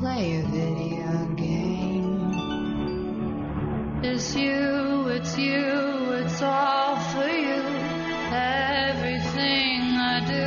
play 0.00 0.40
a 0.40 0.42
video 0.46 1.26
game. 1.36 2.32
It's 4.02 4.34
you, 4.34 5.08
it's 5.08 5.36
you, 5.36 6.12
it's 6.12 6.40
all 6.40 6.96
for 7.12 7.28
you. 7.28 7.60
Everything 8.32 9.80
I 10.12 10.24
do, 10.34 10.46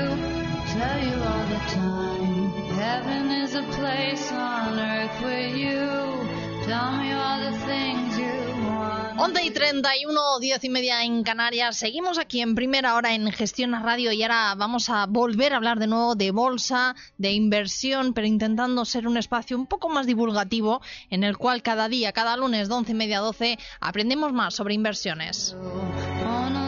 tell 0.74 1.00
you 1.08 1.18
all 1.30 1.46
the 1.54 1.62
time. 1.70 2.50
Heaven 2.82 3.32
is 3.44 3.54
a 3.54 3.62
place 3.78 4.32
on 4.32 4.80
earth 4.80 5.22
with 5.22 5.56
you. 5.56 6.23
Tell 6.66 6.92
me 6.98 7.14
all 7.14 7.40
the 7.40 7.58
things 7.66 8.18
you 8.18 8.68
want. 8.68 9.20
11 9.20 9.44
y 9.44 9.52
31, 9.52 10.40
10 10.40 10.64
y 10.64 10.70
media 10.70 11.04
en 11.04 11.24
Canarias. 11.24 11.78
Seguimos 11.78 12.18
aquí 12.18 12.42
en 12.42 12.56
primera 12.56 12.96
hora 12.96 13.14
en 13.14 13.32
Gestión 13.32 13.74
Radio 13.74 14.12
y 14.12 14.24
ahora 14.24 14.56
vamos 14.56 14.90
a 14.90 15.06
volver 15.06 15.54
a 15.54 15.58
hablar 15.58 15.80
de 15.80 15.88
nuevo 15.88 16.16
de 16.16 16.32
bolsa, 16.32 16.96
de 17.18 17.32
inversión, 17.32 18.14
pero 18.14 18.28
intentando 18.28 18.86
ser 18.86 19.08
un 19.08 19.18
espacio 19.18 19.58
un 19.58 19.68
poco 19.68 19.90
más 19.90 20.08
divulgativo 20.08 20.82
en 21.10 21.24
el 21.24 21.38
cual 21.38 21.62
cada 21.62 21.90
día, 21.90 22.12
cada 22.14 22.38
lunes 22.38 22.70
de 22.70 22.76
11 22.76 22.92
y 22.92 22.96
media 22.96 23.18
a 23.20 23.22
12, 23.22 23.60
aprendemos 23.82 24.32
más 24.32 24.56
sobre 24.56 24.74
inversiones. 24.74 25.56
Worth 26.24 26.63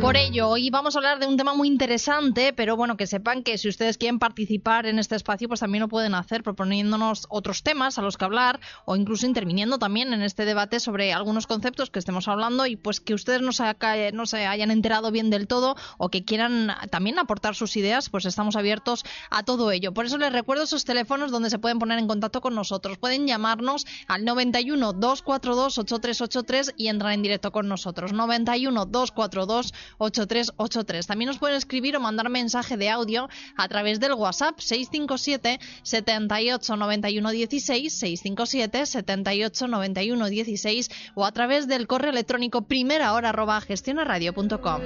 Por 0.00 0.16
ello, 0.16 0.48
hoy 0.48 0.70
vamos 0.70 0.94
a 0.94 1.00
hablar 1.00 1.18
de 1.18 1.26
un 1.26 1.36
tema 1.36 1.54
muy 1.54 1.66
interesante, 1.66 2.52
pero 2.52 2.76
bueno, 2.76 2.96
que 2.96 3.08
sepan 3.08 3.42
que 3.42 3.58
si 3.58 3.68
ustedes 3.68 3.98
quieren 3.98 4.20
participar 4.20 4.86
en 4.86 5.00
este 5.00 5.16
espacio, 5.16 5.48
pues 5.48 5.58
también 5.58 5.82
lo 5.82 5.88
pueden 5.88 6.14
hacer 6.14 6.44
proponiéndonos 6.44 7.26
otros 7.28 7.64
temas 7.64 7.98
a 7.98 8.02
los 8.02 8.16
que 8.16 8.24
hablar 8.24 8.60
o 8.84 8.94
incluso 8.94 9.26
interviniendo 9.26 9.76
también 9.80 10.12
en 10.12 10.22
este 10.22 10.44
debate 10.44 10.78
sobre 10.78 11.12
algunos 11.12 11.48
conceptos 11.48 11.90
que 11.90 11.98
estemos 11.98 12.28
hablando 12.28 12.64
y 12.66 12.76
pues 12.76 13.00
que 13.00 13.12
ustedes 13.12 13.42
no 13.42 13.50
se, 13.50 13.64
no 14.12 14.26
se 14.26 14.46
hayan 14.46 14.70
enterado 14.70 15.10
bien 15.10 15.30
del 15.30 15.48
todo 15.48 15.74
o 15.98 16.10
que 16.10 16.24
quieran 16.24 16.70
también 16.90 17.18
aportar 17.18 17.56
sus 17.56 17.76
ideas, 17.76 18.08
pues 18.08 18.24
estamos 18.24 18.54
abiertos 18.54 19.04
a 19.30 19.42
todo 19.42 19.72
ello. 19.72 19.92
Por 19.92 20.06
eso 20.06 20.16
les 20.16 20.32
recuerdo 20.32 20.62
esos 20.62 20.84
teléfonos 20.84 21.32
donde 21.32 21.50
se 21.50 21.58
pueden 21.58 21.80
poner 21.80 21.98
en 21.98 22.06
contacto 22.06 22.40
con 22.40 22.54
nosotros. 22.54 22.98
Pueden 22.98 23.26
llamarnos 23.26 23.84
al 24.06 24.24
91 24.24 24.92
242 24.92 25.76
8383 25.78 26.74
y 26.76 26.86
entrar 26.86 27.12
en 27.14 27.22
directo 27.22 27.50
con 27.50 27.66
nosotros. 27.66 28.12
91 28.12 28.86
242 28.86 29.74
8383. 29.98 31.06
También 31.06 31.28
nos 31.28 31.38
pueden 31.38 31.56
escribir 31.56 31.96
o 31.96 32.00
mandar 32.00 32.28
mensaje 32.28 32.76
de 32.76 32.90
audio 32.90 33.28
a 33.56 33.68
través 33.68 34.00
del 34.00 34.12
WhatsApp 34.12 34.58
657 34.58 35.58
78 35.82 36.76
91 36.76 37.30
16 37.30 37.92
657 37.92 38.86
78 38.86 39.66
91 39.68 40.26
16 40.26 40.90
o 41.14 41.24
a 41.24 41.32
través 41.32 41.66
del 41.66 41.86
correo 41.86 42.10
electrónico 42.10 42.62
primera 42.62 43.12
hora 43.12 43.30
arroba 43.30 43.60
gestionaradio.com. 43.60 44.82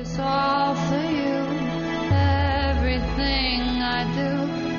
Everything 2.82 3.80
I 3.80 4.04
do, 4.14 4.30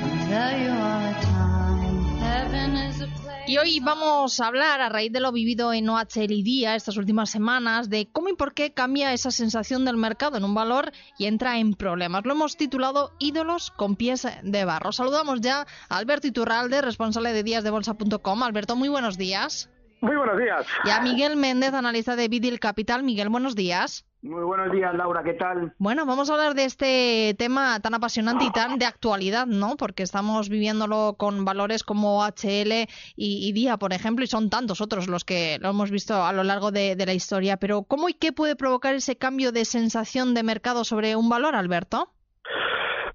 I 0.05 0.27
tell 0.27 0.53
you 0.59 0.71
all 0.71 0.99
the 1.01 1.15
time. 1.25 2.17
Heaven 2.19 2.75
is. 2.75 3.02
Y 3.45 3.57
hoy 3.57 3.81
vamos 3.81 4.39
a 4.39 4.47
hablar, 4.47 4.79
a 4.79 4.87
raíz 4.87 5.11
de 5.11 5.19
lo 5.19 5.33
vivido 5.33 5.73
en 5.73 5.89
OHL 5.89 6.31
y 6.31 6.43
Día 6.43 6.75
estas 6.75 6.95
últimas 6.95 7.29
semanas, 7.29 7.89
de 7.89 8.07
cómo 8.09 8.29
y 8.29 8.35
por 8.35 8.53
qué 8.53 8.73
cambia 8.73 9.11
esa 9.11 9.31
sensación 9.31 9.83
del 9.83 9.97
mercado 9.97 10.37
en 10.37 10.45
un 10.45 10.55
valor 10.55 10.93
y 11.17 11.25
entra 11.25 11.57
en 11.57 11.73
problemas. 11.73 12.25
Lo 12.25 12.33
hemos 12.33 12.55
titulado 12.55 13.11
Ídolos 13.19 13.69
con 13.71 13.97
pies 13.97 14.25
de 14.43 14.65
barro. 14.65 14.93
Saludamos 14.93 15.41
ya 15.41 15.67
a 15.89 15.97
Alberto 15.97 16.27
Iturralde, 16.27 16.81
responsable 16.81 17.33
de 17.33 17.43
díasdebolsa.com. 17.43 18.43
Alberto, 18.43 18.77
muy 18.77 18.87
buenos 18.87 19.17
días. 19.17 19.69
Muy 19.99 20.15
buenos 20.15 20.37
días. 20.37 20.65
Y 20.85 20.89
a 20.89 21.01
Miguel 21.01 21.35
Méndez, 21.35 21.73
analista 21.73 22.15
de 22.15 22.29
Vidil 22.29 22.61
Capital. 22.61 23.03
Miguel, 23.03 23.27
buenos 23.27 23.55
días. 23.55 24.05
Muy 24.23 24.41
buenos 24.45 24.71
días, 24.71 24.95
Laura, 24.95 25.21
¿qué 25.21 25.33
tal? 25.33 25.73
Bueno, 25.79 26.05
vamos 26.05 26.29
a 26.29 26.33
hablar 26.35 26.53
de 26.53 26.63
este 26.63 27.35
tema 27.37 27.81
tan 27.81 27.93
apasionante 27.93 28.45
y 28.45 28.51
tan 28.53 28.79
de 28.79 28.85
actualidad, 28.85 29.47
¿no? 29.47 29.75
Porque 29.75 30.01
estamos 30.01 30.47
viviéndolo 30.47 31.15
con 31.17 31.43
valores 31.43 31.83
como 31.83 32.23
HL 32.23 32.87
y, 33.17 33.49
y 33.49 33.51
Día, 33.51 33.75
por 33.75 33.91
ejemplo, 33.91 34.23
y 34.23 34.27
son 34.27 34.49
tantos 34.49 34.79
otros 34.79 35.09
los 35.09 35.25
que 35.25 35.57
lo 35.59 35.71
hemos 35.71 35.91
visto 35.91 36.23
a 36.23 36.31
lo 36.31 36.45
largo 36.45 36.71
de, 36.71 36.95
de 36.95 37.05
la 37.05 37.13
historia. 37.13 37.57
Pero, 37.57 37.83
¿cómo 37.83 38.07
y 38.07 38.13
qué 38.13 38.31
puede 38.31 38.55
provocar 38.55 38.95
ese 38.95 39.17
cambio 39.17 39.51
de 39.51 39.65
sensación 39.65 40.33
de 40.33 40.43
mercado 40.43 40.85
sobre 40.85 41.17
un 41.17 41.27
valor, 41.27 41.53
Alberto? 41.53 42.13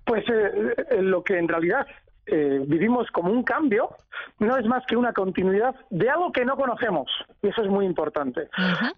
Pues 0.05 0.25
eh, 0.29 0.75
eh, 0.91 1.01
lo 1.01 1.25
que 1.25 1.39
en 1.39 1.49
realidad 1.49 1.87
eh, 2.31 2.63
vivimos 2.67 3.11
como 3.11 3.33
un 3.33 3.43
cambio 3.43 3.91
no 4.39 4.57
es 4.57 4.67
más 4.67 4.85
que 4.87 4.97
una 4.97 5.13
continuidad 5.13 5.75
de 5.91 6.11
algo 6.11 6.33
que 6.33 6.45
no 6.45 6.57
conocemos 6.57 7.11
y 7.43 7.49
eso 7.49 7.63
es 7.63 7.69
muy 7.69 7.87
importante. 7.87 8.49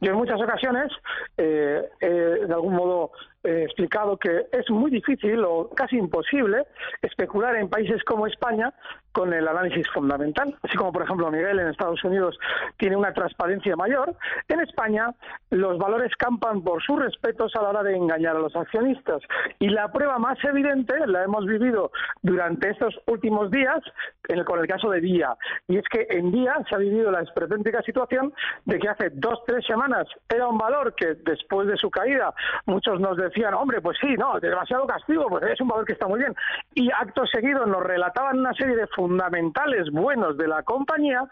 Yo 0.01 0.13
en 0.13 0.19
muchas 0.19 0.41
ocasiones 0.41 0.93
eh, 1.37 1.83
he 2.01 2.09
de 2.09 2.53
algún 2.53 2.75
modo 2.75 3.13
he 3.43 3.65
explicado 3.65 4.17
que 4.19 4.47
es 4.53 4.69
muy 4.71 4.91
difícil 4.91 5.43
o 5.45 5.71
casi 5.71 5.97
imposible 5.97 6.65
especular 7.03 7.57
en 7.57 7.69
países 7.69 8.03
como 8.05 8.27
España 8.27 8.73
con 9.13 9.33
el 9.33 9.49
análisis 9.49 9.89
fundamental. 9.91 10.57
Así 10.63 10.77
como, 10.77 10.93
por 10.93 11.03
ejemplo, 11.03 11.31
Miguel 11.31 11.59
en 11.59 11.69
Estados 11.69 12.03
Unidos 12.05 12.39
tiene 12.77 12.97
una 12.97 13.13
transparencia 13.13 13.75
mayor, 13.77 14.15
en 14.49 14.61
España 14.61 15.09
los 15.51 15.79
valores 15.79 16.15
campan 16.17 16.63
por 16.63 16.83
sus 16.83 17.03
respetos 17.03 17.55
a 17.57 17.63
la 17.63 17.71
hora 17.71 17.83
de 17.83 17.97
engañar 17.97 18.37
a 18.37 18.41
los 18.41 18.55
accionistas. 18.55 19.23
Y 19.59 19.69
la 19.69 19.91
prueba 19.91 20.19
más 20.19 20.39
evidente 20.45 20.95
la 21.07 21.25
hemos 21.25 21.47
vivido 21.47 21.91
durante 22.23 22.71
estos 22.71 23.01
últimos 23.07 23.51
días 23.51 23.81
en 24.29 24.39
el- 24.39 24.45
con 24.45 24.61
el 24.61 24.69
caso 24.69 24.91
de 24.91 25.01
Día. 25.01 25.35
Y 25.67 25.79
es 25.79 25.85
que 25.91 26.07
en 26.11 26.31
Día 26.31 26.55
se 26.69 26.75
ha 26.75 26.79
vivido 26.79 27.11
la 27.11 27.23
esperpéntica 27.23 27.83
situación 27.83 28.33
de 28.65 28.79
que 28.79 28.89
hace 28.89 29.11
dos, 29.11 29.43
tres 29.47 29.65
semanas 29.67 30.07
era 30.29 30.47
un 30.47 30.59
valor 30.59 30.95
que 30.95 31.15
después 31.15 31.67
de 31.67 31.77
su 31.77 31.91
caída 31.91 32.33
muchos 32.67 33.01
nos 33.01 33.17
decían, 33.31 33.55
hombre, 33.55 33.81
pues 33.81 33.97
sí, 34.01 34.15
no, 34.19 34.39
demasiado 34.39 34.87
castigo, 34.87 35.27
pues 35.29 35.45
es 35.45 35.61
un 35.61 35.69
valor 35.69 35.87
que 35.87 35.95
está 35.95 36.07
muy 36.07 36.21
bien. 36.21 36.35
Y 36.75 36.91
acto 36.91 37.27
seguido 37.27 37.65
nos 37.67 37.83
relataban 37.83 38.39
una 38.39 38.53
serie 38.55 38.77
de 38.77 38.87
fundamentales 38.89 39.91
buenos 39.91 40.37
de 40.37 40.49
la 40.49 40.63
compañía 40.63 41.23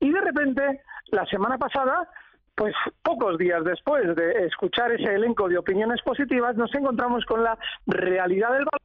y 0.00 0.12
de 0.12 0.20
repente, 0.20 0.82
la 1.10 1.24
semana 1.26 1.58
pasada, 1.58 2.08
pues 2.54 2.74
pocos 3.02 3.36
días 3.38 3.64
después 3.64 4.14
de 4.14 4.46
escuchar 4.46 4.92
ese 4.92 5.12
elenco 5.14 5.48
de 5.48 5.58
opiniones 5.58 6.00
positivas, 6.02 6.56
nos 6.56 6.72
encontramos 6.74 7.24
con 7.24 7.42
la 7.42 7.58
realidad 7.86 8.50
del 8.52 8.64
valor 8.64 8.80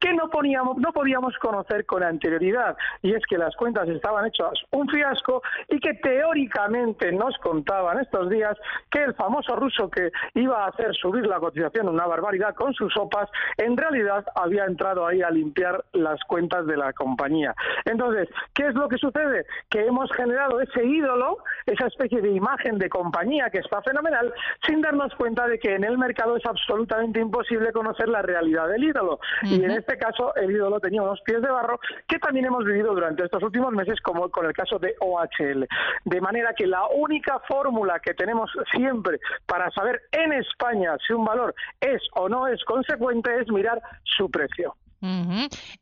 que 0.00 0.12
no, 0.12 0.28
poníamos, 0.28 0.78
no 0.78 0.92
podíamos 0.92 1.36
conocer 1.38 1.86
con 1.86 2.02
anterioridad. 2.02 2.76
Y 3.02 3.14
es 3.14 3.24
que 3.28 3.38
las 3.38 3.54
cuentas 3.54 3.88
estaban 3.88 4.26
hechas 4.26 4.52
un 4.72 4.88
fiasco 4.88 5.42
y 5.68 5.78
que 5.78 5.94
teóricamente 5.94 7.12
nos 7.12 7.36
contaban 7.38 8.00
estos 8.00 8.28
días 8.28 8.58
que 8.90 9.04
el 9.04 9.14
famoso 9.14 9.54
ruso 9.54 9.88
que 9.88 10.10
iba 10.34 10.64
a 10.64 10.68
hacer 10.68 10.92
subir 10.94 11.26
la 11.26 11.38
cotización 11.38 11.88
una 11.88 12.06
barbaridad 12.06 12.54
con 12.54 12.74
sus 12.74 12.92
sopas, 12.92 13.30
en 13.56 13.76
realidad 13.76 14.24
había 14.34 14.64
entrado 14.64 15.06
ahí 15.06 15.22
a 15.22 15.30
limpiar 15.30 15.84
las 15.92 16.18
cuentas 16.24 16.66
de 16.66 16.76
la 16.76 16.92
compañía. 16.92 17.54
Entonces, 17.84 18.28
¿qué 18.54 18.66
es 18.66 18.74
lo 18.74 18.88
que 18.88 18.98
sucede? 18.98 19.46
Que 19.70 19.86
hemos 19.86 20.10
generado 20.12 20.60
ese 20.60 20.84
ídolo, 20.84 21.38
esa 21.66 21.86
especie 21.86 22.20
de 22.20 22.30
imagen 22.30 22.78
de 22.78 22.88
compañía 22.88 23.11
que 23.50 23.58
está 23.58 23.82
fenomenal, 23.82 24.32
sin 24.66 24.80
darnos 24.80 25.14
cuenta 25.14 25.46
de 25.46 25.58
que 25.58 25.74
en 25.74 25.84
el 25.84 25.98
mercado 25.98 26.36
es 26.36 26.44
absolutamente 26.44 27.20
imposible 27.20 27.72
conocer 27.72 28.08
la 28.08 28.22
realidad 28.22 28.68
del 28.68 28.84
ídolo. 28.84 29.20
Y 29.42 29.62
en 29.62 29.70
este 29.70 29.96
caso, 29.98 30.34
el 30.34 30.50
ídolo 30.50 30.80
tenía 30.80 31.02
unos 31.02 31.20
pies 31.20 31.40
de 31.42 31.50
barro 31.50 31.78
que 32.08 32.18
también 32.18 32.46
hemos 32.46 32.64
vivido 32.64 32.94
durante 32.94 33.24
estos 33.24 33.42
últimos 33.42 33.72
meses, 33.72 34.00
como 34.00 34.28
con 34.30 34.46
el 34.46 34.52
caso 34.52 34.78
de 34.78 34.94
OHL. 35.00 35.66
De 36.04 36.20
manera 36.20 36.54
que 36.56 36.66
la 36.66 36.86
única 36.88 37.40
fórmula 37.46 38.00
que 38.00 38.14
tenemos 38.14 38.50
siempre 38.74 39.20
para 39.46 39.70
saber 39.70 40.02
en 40.12 40.32
España 40.32 40.96
si 41.06 41.12
un 41.12 41.24
valor 41.24 41.54
es 41.80 42.02
o 42.14 42.28
no 42.28 42.46
es 42.48 42.62
consecuente 42.64 43.30
es 43.40 43.48
mirar 43.48 43.80
su 44.04 44.30
precio. 44.30 44.74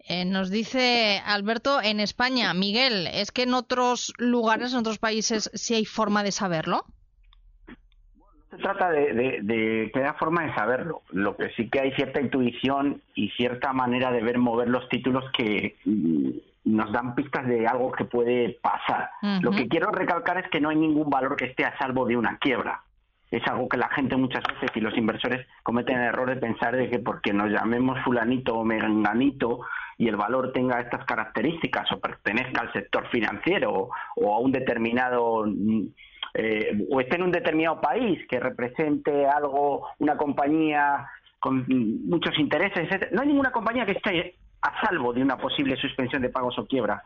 Eh, 0.08 0.24
nos 0.24 0.48
dice 0.48 1.20
Alberto, 1.26 1.82
en 1.82 2.00
España, 2.00 2.54
Miguel, 2.54 3.06
¿es 3.06 3.32
que 3.32 3.42
en 3.42 3.52
otros 3.52 4.14
lugares, 4.16 4.72
en 4.72 4.78
otros 4.78 4.98
países, 4.98 5.50
sí 5.52 5.74
hay 5.74 5.84
forma 5.84 6.22
de 6.22 6.32
saberlo? 6.32 6.86
Se 8.50 8.56
trata 8.56 8.90
de, 8.90 9.90
que 9.92 9.98
haya 10.00 10.14
forma 10.14 10.44
de 10.44 10.54
saberlo. 10.54 11.02
Lo 11.10 11.36
que 11.36 11.50
sí 11.50 11.68
que 11.68 11.80
hay 11.80 11.92
cierta 11.92 12.20
intuición 12.20 13.00
y 13.14 13.30
cierta 13.30 13.72
manera 13.72 14.10
de 14.10 14.22
ver 14.22 14.38
mover 14.38 14.68
los 14.68 14.88
títulos 14.88 15.24
que 15.36 15.76
mm, 15.84 16.30
nos 16.64 16.92
dan 16.92 17.14
pistas 17.14 17.46
de 17.46 17.66
algo 17.66 17.92
que 17.92 18.04
puede 18.04 18.58
pasar. 18.60 19.10
Lo 19.40 19.50
que 19.52 19.68
quiero 19.68 19.90
recalcar 19.90 20.38
es 20.38 20.50
que 20.50 20.60
no 20.60 20.70
hay 20.70 20.76
ningún 20.76 21.08
valor 21.08 21.36
que 21.36 21.46
esté 21.46 21.64
a 21.64 21.78
salvo 21.78 22.06
de 22.06 22.16
una 22.16 22.38
quiebra. 22.38 22.82
Es 23.30 23.46
algo 23.46 23.68
que 23.68 23.76
la 23.76 23.88
gente 23.90 24.16
muchas 24.16 24.42
veces 24.42 24.70
y 24.74 24.80
los 24.80 24.96
inversores 24.98 25.46
cometen 25.62 25.98
el 25.98 26.06
error 26.06 26.28
de 26.28 26.36
pensar 26.36 26.76
de 26.76 26.90
que 26.90 26.98
porque 26.98 27.32
nos 27.32 27.48
llamemos 27.50 28.00
fulanito 28.00 28.56
o 28.56 28.64
menganito 28.64 29.60
y 29.96 30.08
el 30.08 30.16
valor 30.16 30.52
tenga 30.52 30.80
estas 30.80 31.04
características 31.04 31.92
o 31.92 32.00
pertenezca 32.00 32.62
al 32.62 32.72
sector 32.72 33.06
financiero 33.08 33.90
o, 34.16 34.34
a 34.34 34.40
un 34.40 34.50
determinado 34.50 35.46
eh, 36.34 36.86
o 36.90 37.00
esté 37.00 37.16
en 37.16 37.24
un 37.24 37.32
determinado 37.32 37.80
país 37.80 38.20
que 38.28 38.38
represente 38.38 39.26
algo, 39.26 39.88
una 39.98 40.16
compañía 40.16 41.08
con 41.38 41.64
muchos 42.06 42.38
intereses, 42.38 42.88
No 43.12 43.22
hay 43.22 43.28
ninguna 43.28 43.50
compañía 43.50 43.86
que 43.86 43.92
esté 43.92 44.34
a 44.60 44.86
salvo 44.86 45.12
de 45.12 45.22
una 45.22 45.38
posible 45.38 45.76
suspensión 45.76 46.20
de 46.20 46.28
pagos 46.28 46.58
o 46.58 46.66
quiebra. 46.66 47.02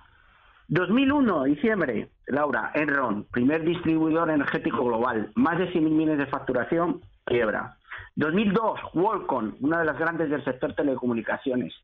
2001, 0.68 1.44
diciembre, 1.44 2.08
Laura, 2.26 2.72
Enron, 2.74 3.26
primer 3.30 3.62
distribuidor 3.64 4.30
energético 4.30 4.84
global, 4.84 5.30
más 5.34 5.58
de 5.58 5.70
100.000 5.72 5.80
millones 5.82 6.18
de 6.18 6.26
facturación, 6.26 7.00
quiebra. 7.24 7.76
2002, 8.16 8.80
Walcon, 8.94 9.56
una 9.60 9.80
de 9.80 9.84
las 9.84 9.98
grandes 9.98 10.30
del 10.30 10.44
sector 10.44 10.74
telecomunicaciones, 10.74 11.74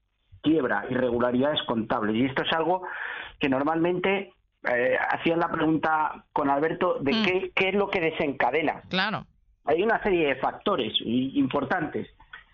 quiebra, 0.43 0.87
irregularidades 0.89 1.63
contables. 1.65 2.17
Y 2.17 2.25
esto 2.25 2.43
es 2.43 2.53
algo 2.53 2.83
que 3.39 3.49
normalmente 3.49 4.33
eh, 4.69 4.97
hacían 5.11 5.41
la 5.41 5.49
pregunta 5.49 6.25
con 6.33 6.51
Alberto 6.51 6.99
de 7.01 7.13
mm. 7.13 7.25
qué, 7.25 7.53
qué 7.55 7.69
es 7.71 7.75
lo 7.75 7.89
que 7.89 8.01
desencadena. 8.01 8.83
Claro. 8.89 9.27
Hay 9.65 9.83
una 9.83 10.03
serie 10.03 10.29
de 10.29 10.37
factores 10.37 10.93
importantes 11.05 12.09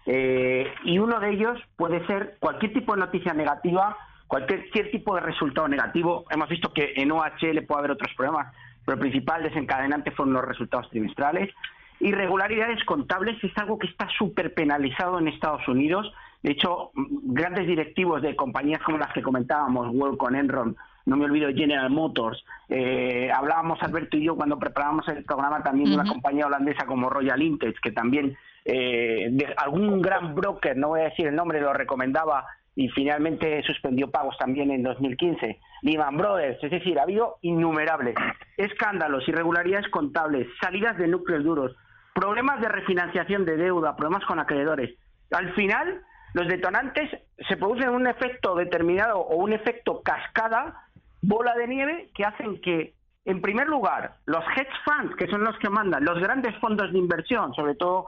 eh, 0.06 0.72
y 0.84 0.98
uno 0.98 1.18
de 1.18 1.30
ellos 1.30 1.60
puede 1.76 2.06
ser 2.06 2.36
cualquier 2.38 2.72
tipo 2.72 2.94
de 2.94 3.00
noticia 3.00 3.34
negativa, 3.34 3.96
cualquier, 4.28 4.70
tipo 4.90 5.14
de 5.16 5.20
resultado 5.20 5.66
negativo. 5.66 6.24
Hemos 6.30 6.48
visto 6.48 6.72
que 6.72 6.92
en 6.96 7.10
OHL 7.10 7.64
puede 7.66 7.78
haber 7.80 7.90
otros 7.90 8.14
problemas, 8.16 8.54
pero 8.84 8.94
el 8.94 9.00
principal 9.00 9.42
desencadenante 9.42 10.12
fueron 10.12 10.34
los 10.34 10.44
resultados 10.44 10.88
trimestrales. 10.90 11.52
Irregularidades 11.98 12.84
contables 12.84 13.42
es 13.42 13.56
algo 13.58 13.78
que 13.78 13.88
está 13.88 14.08
súper 14.16 14.54
penalizado 14.54 15.18
en 15.18 15.28
Estados 15.28 15.66
Unidos. 15.66 16.12
De 16.42 16.52
hecho, 16.52 16.92
grandes 16.94 17.66
directivos 17.66 18.22
de 18.22 18.36
compañías 18.36 18.82
como 18.82 18.98
las 18.98 19.12
que 19.12 19.22
comentábamos, 19.22 19.92
con 20.18 20.36
Enron, 20.36 20.76
no 21.06 21.16
me 21.16 21.24
olvido 21.24 21.48
General 21.54 21.88
Motors, 21.88 22.44
eh, 22.68 23.30
hablábamos 23.32 23.82
Alberto 23.82 24.16
y 24.16 24.24
yo 24.24 24.36
cuando 24.36 24.58
preparábamos 24.58 25.08
el 25.08 25.24
programa 25.24 25.62
también 25.62 25.90
de 25.90 25.96
una 25.96 26.08
compañía 26.08 26.46
holandesa 26.46 26.84
como 26.84 27.08
Royal 27.08 27.40
Intex, 27.40 27.80
que 27.80 27.92
también 27.92 28.36
eh, 28.64 29.28
de 29.30 29.54
algún 29.56 30.02
gran 30.02 30.34
broker, 30.34 30.76
no 30.76 30.88
voy 30.88 31.00
a 31.00 31.04
decir 31.04 31.28
el 31.28 31.36
nombre, 31.36 31.60
lo 31.60 31.72
recomendaba 31.72 32.46
y 32.74 32.88
finalmente 32.88 33.62
suspendió 33.62 34.10
pagos 34.10 34.36
también 34.36 34.70
en 34.70 34.82
2015. 34.82 35.58
Lehman 35.82 36.16
Brothers, 36.16 36.62
es 36.62 36.70
decir, 36.70 36.98
ha 36.98 37.04
habido 37.04 37.38
innumerables 37.40 38.16
escándalos, 38.56 39.26
irregularidades 39.28 39.88
contables, 39.88 40.48
salidas 40.60 40.98
de 40.98 41.08
núcleos 41.08 41.44
duros, 41.44 41.76
problemas 42.14 42.60
de 42.60 42.68
refinanciación 42.68 43.44
de 43.44 43.56
deuda, 43.56 43.96
problemas 43.96 44.24
con 44.26 44.40
acreedores. 44.40 44.94
Al 45.30 45.54
final, 45.54 46.02
los 46.34 46.48
detonantes 46.48 47.10
se 47.48 47.56
producen 47.56 47.90
un 47.90 48.06
efecto 48.06 48.54
determinado 48.54 49.20
o 49.20 49.36
un 49.36 49.52
efecto 49.52 50.02
cascada, 50.02 50.85
bola 51.22 51.54
de 51.54 51.68
nieve, 51.68 52.10
que 52.14 52.24
hacen 52.24 52.60
que, 52.60 52.94
en 53.24 53.40
primer 53.40 53.68
lugar, 53.68 54.16
los 54.26 54.44
hedge 54.56 54.72
funds, 54.84 55.16
que 55.16 55.26
son 55.28 55.42
los 55.44 55.58
que 55.58 55.70
mandan, 55.70 56.04
los 56.04 56.18
grandes 56.20 56.56
fondos 56.58 56.92
de 56.92 56.98
inversión, 56.98 57.54
sobre 57.54 57.74
todo 57.74 58.06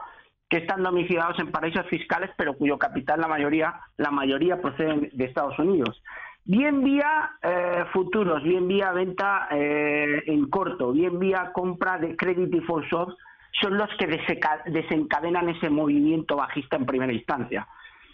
que 0.49 0.57
están 0.57 0.81
domiciliados 0.81 1.37
en 1.39 1.51
paraísos 1.51 1.85
fiscales, 1.87 2.31
pero 2.35 2.55
cuyo 2.55 2.77
capital 2.77 3.21
la 3.21 3.27
mayoría, 3.27 3.81
la 3.97 4.09
mayoría 4.09 4.59
proceden 4.59 5.09
de 5.13 5.25
Estados 5.25 5.57
Unidos. 5.59 6.01
Bien 6.43 6.83
vía 6.83 7.31
eh, 7.43 7.85
futuros, 7.93 8.41
bien 8.41 8.67
vía 8.67 8.91
venta 8.91 9.47
eh, 9.51 10.23
en 10.25 10.49
corto, 10.49 10.91
bien 10.91 11.19
vía 11.19 11.51
compra 11.53 11.99
de 11.99 12.15
credit 12.15 12.49
default 12.49 12.89
swaps, 12.89 13.15
son 13.61 13.77
los 13.77 13.89
que 13.99 14.07
desencadenan 14.07 15.49
ese 15.49 15.69
movimiento 15.69 16.35
bajista 16.35 16.77
en 16.77 16.85
primera 16.85 17.13
instancia. 17.13 17.67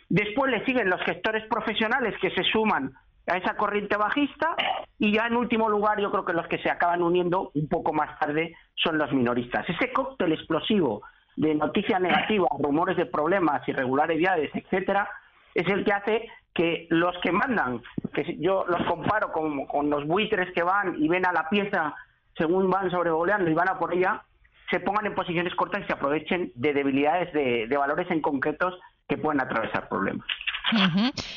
Después 0.09 0.51
le 0.51 0.65
siguen 0.65 0.89
los 0.89 1.01
gestores 1.03 1.45
profesionales 1.47 2.15
que 2.21 2.31
se 2.31 2.43
suman 2.43 2.93
a 3.27 3.37
esa 3.37 3.55
corriente 3.55 3.97
bajista 3.97 4.55
y 4.99 5.13
ya 5.13 5.27
en 5.27 5.35
último 5.35 5.69
lugar 5.69 5.99
yo 5.99 6.11
creo 6.11 6.25
que 6.25 6.33
los 6.33 6.47
que 6.47 6.59
se 6.59 6.69
acaban 6.69 7.01
uniendo 7.01 7.51
un 7.53 7.67
poco 7.67 7.93
más 7.93 8.17
tarde 8.19 8.55
son 8.75 8.97
los 8.97 9.11
minoristas. 9.11 9.67
Ese 9.69 9.91
cóctel 9.91 10.33
explosivo 10.33 11.01
de 11.35 11.55
noticias 11.55 11.99
negativas, 11.99 12.49
rumores 12.59 12.97
de 12.97 13.05
problemas, 13.05 13.67
irregularidades, 13.67 14.51
etcétera, 14.53 15.09
es 15.53 15.67
el 15.67 15.83
que 15.83 15.93
hace 15.93 16.29
que 16.53 16.87
los 16.89 17.17
que 17.21 17.31
mandan, 17.31 17.81
que 18.13 18.37
yo 18.39 18.65
los 18.67 18.81
comparo 18.87 19.31
con, 19.31 19.65
con 19.65 19.89
los 19.89 20.05
buitres 20.07 20.53
que 20.53 20.63
van 20.63 20.95
y 20.97 21.07
ven 21.09 21.25
a 21.25 21.33
la 21.33 21.49
pieza 21.49 21.93
según 22.37 22.69
van 22.69 22.91
sobrevoleando 22.91 23.49
y 23.49 23.53
van 23.53 23.69
a 23.69 23.79
por 23.79 23.93
ella, 23.93 24.23
se 24.69 24.79
pongan 24.79 25.05
en 25.05 25.15
posiciones 25.15 25.53
cortas 25.55 25.81
y 25.83 25.87
se 25.87 25.93
aprovechen 25.93 26.51
de 26.55 26.73
debilidades 26.73 27.31
de, 27.33 27.67
de 27.67 27.77
valores 27.77 28.09
en 28.11 28.21
concretos 28.21 28.77
que 29.07 29.17
pueden 29.17 29.41
atravesar 29.41 29.87
problemas. 29.87 30.25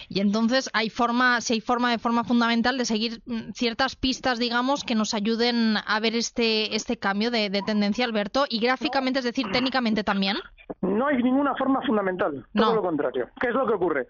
Y 0.09 0.21
entonces 0.21 0.71
hay 0.73 0.91
forma, 0.91 1.41
si 1.41 1.55
hay 1.55 1.61
forma 1.61 1.91
de 1.91 1.99
forma 1.99 2.25
fundamental 2.25 2.79
de 2.79 2.85
seguir 2.85 3.21
mm, 3.27 3.53
ciertas 3.53 3.97
pistas, 3.97 4.39
digamos, 4.39 4.85
que 4.85 4.95
nos 4.95 5.15
ayuden 5.15 5.77
a 5.87 6.01
ver 6.01 6.15
este 6.15 6.75
este 6.75 6.99
cambio 6.99 7.31
de, 7.31 7.51
tendencia, 7.67 8.05
Alberto, 8.05 8.45
y 8.49 8.61
gráficamente, 8.61 9.19
es 9.19 9.25
decir, 9.25 9.47
técnicamente 9.53 10.05
también. 10.05 10.37
No 10.81 11.07
hay 11.07 11.23
ninguna 11.23 11.55
forma 11.55 11.81
fundamental, 11.83 12.47
todo 12.55 12.75
lo 12.77 12.83
contrario. 12.83 13.29
¿Qué 13.41 13.49
es 13.49 13.55
lo 13.55 13.67
que 13.67 13.75
ocurre? 13.75 14.07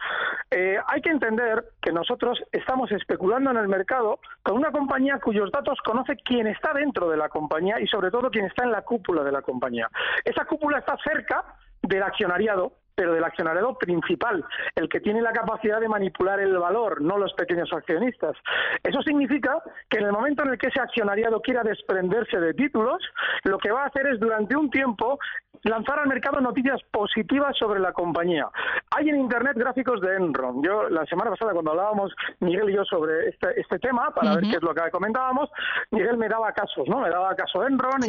Eh, 0.50 0.76
hay 0.86 1.00
que 1.00 1.10
entender 1.10 1.64
que 1.80 1.92
nosotros 1.92 2.38
estamos 2.52 2.90
especulando 2.92 3.50
en 3.50 3.58
el 3.58 3.68
mercado 3.68 4.20
con 4.42 4.56
una 4.56 4.70
compañía 4.70 5.18
cuyos 5.18 5.50
datos 5.50 5.78
conoce 5.84 6.16
quién 6.16 6.46
está 6.46 6.72
dentro 6.72 7.08
de 7.08 7.16
la 7.16 7.28
compañía 7.28 7.80
y 7.80 7.86
sobre 7.86 8.10
todo 8.10 8.30
quién 8.30 8.46
está 8.46 8.64
en 8.64 8.72
la 8.72 8.82
cúpula 8.82 9.22
de 9.22 9.32
la 9.32 9.42
compañía. 9.42 9.88
Esa 10.24 10.44
cúpula 10.44 10.78
está 10.78 10.96
cerca 11.04 11.44
del 11.82 12.02
accionariado 12.02 12.72
pero 12.98 13.14
del 13.14 13.22
accionariado 13.22 13.78
principal, 13.78 14.44
el 14.74 14.88
que 14.88 14.98
tiene 14.98 15.22
la 15.22 15.30
capacidad 15.30 15.80
de 15.80 15.88
manipular 15.88 16.40
el 16.40 16.58
valor, 16.58 17.00
no 17.00 17.16
los 17.16 17.32
pequeños 17.34 17.72
accionistas. 17.72 18.36
Eso 18.82 19.00
significa 19.02 19.62
que 19.88 19.98
en 19.98 20.06
el 20.06 20.12
momento 20.12 20.42
en 20.42 20.48
el 20.50 20.58
que 20.58 20.66
ese 20.66 20.80
accionariado 20.80 21.40
quiera 21.40 21.62
desprenderse 21.62 22.40
de 22.40 22.54
títulos, 22.54 22.98
lo 23.44 23.58
que 23.58 23.70
va 23.70 23.84
a 23.84 23.86
hacer 23.86 24.08
es 24.08 24.18
durante 24.18 24.56
un 24.56 24.68
tiempo 24.68 25.16
lanzar 25.62 25.98
al 25.98 26.08
mercado 26.08 26.40
noticias 26.40 26.80
positivas 26.90 27.56
sobre 27.56 27.80
la 27.80 27.92
compañía. 27.92 28.48
Hay 28.96 29.08
en 29.08 29.16
Internet 29.16 29.56
gráficos 29.56 30.00
de 30.00 30.16
Enron. 30.16 30.62
Yo 30.62 30.88
la 30.88 31.04
semana 31.06 31.30
pasada 31.30 31.52
cuando 31.52 31.72
hablábamos 31.72 32.12
Miguel 32.40 32.70
y 32.70 32.74
yo 32.74 32.84
sobre 32.84 33.28
este, 33.28 33.60
este 33.60 33.78
tema, 33.78 34.10
para 34.14 34.36
ver 34.36 34.44
qué 34.44 34.56
es 34.56 34.62
lo 34.62 34.74
que 34.74 34.90
comentábamos, 34.90 35.50
Miguel 35.90 36.16
me 36.16 36.28
daba 36.28 36.52
casos, 36.52 36.88
¿no? 36.88 37.00
Me 37.00 37.10
daba 37.10 37.34
caso 37.34 37.66
Enron, 37.66 38.00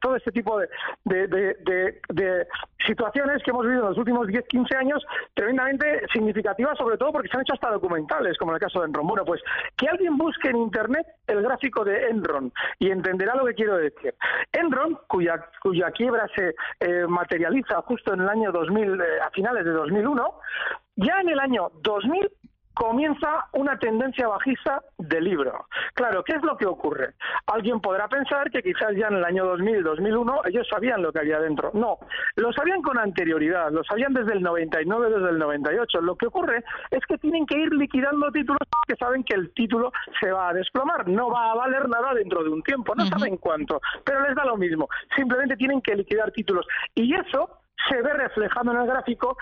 todo 0.00 0.16
este 0.16 0.32
tipo 0.32 0.58
de, 0.58 0.68
de, 1.04 1.26
de, 2.08 2.46
situaciones 2.86 3.42
que 3.42 3.50
hemos 3.50 3.64
vivido 3.64 3.82
en 3.82 3.88
los 3.88 3.98
últimos 3.98 4.05
10, 4.06 4.46
15 4.48 4.76
años 4.76 5.04
tremendamente 5.34 6.02
significativas, 6.12 6.78
sobre 6.78 6.96
todo 6.96 7.12
porque 7.12 7.28
se 7.28 7.36
han 7.36 7.42
hecho 7.42 7.54
hasta 7.54 7.70
documentales, 7.70 8.38
como 8.38 8.52
en 8.52 8.56
el 8.56 8.60
caso 8.60 8.80
de 8.80 8.86
Enron. 8.86 9.06
Bueno, 9.06 9.24
pues 9.24 9.42
que 9.76 9.88
alguien 9.88 10.16
busque 10.16 10.48
en 10.48 10.56
Internet 10.56 11.06
el 11.26 11.42
gráfico 11.42 11.84
de 11.84 12.08
Enron 12.08 12.52
y 12.78 12.90
entenderá 12.90 13.34
lo 13.34 13.44
que 13.46 13.54
quiero 13.54 13.76
decir. 13.76 14.14
Enron, 14.52 14.98
cuya, 15.08 15.46
cuya 15.62 15.90
quiebra 15.90 16.28
se 16.34 16.54
eh, 16.80 17.06
materializa 17.06 17.82
justo 17.82 18.14
en 18.14 18.20
el 18.20 18.28
año 18.28 18.52
2000, 18.52 19.00
eh, 19.00 19.04
a 19.24 19.30
finales 19.30 19.64
de 19.64 19.72
2001, 19.72 20.40
ya 20.96 21.20
en 21.20 21.28
el 21.28 21.40
año 21.40 21.70
2000 21.82 22.30
comienza 22.76 23.46
una 23.54 23.78
tendencia 23.78 24.28
bajista 24.28 24.82
de 24.98 25.18
libro. 25.22 25.66
Claro, 25.94 26.22
¿qué 26.22 26.34
es 26.34 26.42
lo 26.42 26.58
que 26.58 26.66
ocurre? 26.66 27.14
Alguien 27.46 27.80
podrá 27.80 28.06
pensar 28.06 28.50
que 28.50 28.62
quizás 28.62 28.94
ya 28.94 29.08
en 29.08 29.14
el 29.14 29.24
año 29.24 29.46
2000, 29.46 29.82
2001, 29.82 30.40
ellos 30.44 30.68
sabían 30.70 31.02
lo 31.02 31.10
que 31.10 31.20
había 31.20 31.40
dentro. 31.40 31.70
No, 31.72 31.98
lo 32.36 32.52
sabían 32.52 32.82
con 32.82 32.98
anterioridad, 32.98 33.72
lo 33.72 33.82
sabían 33.82 34.12
desde 34.12 34.34
el 34.34 34.42
99, 34.42 35.08
desde 35.08 35.30
el 35.30 35.38
98. 35.38 36.02
Lo 36.02 36.16
que 36.16 36.26
ocurre 36.26 36.64
es 36.90 37.00
que 37.06 37.16
tienen 37.16 37.46
que 37.46 37.58
ir 37.58 37.72
liquidando 37.72 38.30
títulos 38.30 38.60
que 38.86 38.96
saben 38.96 39.24
que 39.24 39.34
el 39.34 39.54
título 39.54 39.90
se 40.20 40.30
va 40.30 40.50
a 40.50 40.52
desplomar, 40.52 41.08
no 41.08 41.30
va 41.30 41.52
a 41.52 41.54
valer 41.54 41.88
nada 41.88 42.12
dentro 42.12 42.44
de 42.44 42.50
un 42.50 42.62
tiempo, 42.62 42.94
no 42.94 43.06
saben 43.06 43.38
cuánto, 43.38 43.80
pero 44.04 44.20
les 44.20 44.36
da 44.36 44.44
lo 44.44 44.58
mismo. 44.58 44.86
Simplemente 45.16 45.56
tienen 45.56 45.80
que 45.80 45.96
liquidar 45.96 46.30
títulos. 46.30 46.66
Y 46.94 47.14
eso 47.14 47.62
se 47.88 48.02
ve 48.02 48.12
reflejado 48.12 48.72
en 48.72 48.78
el 48.78 48.86
gráfico 48.86 49.36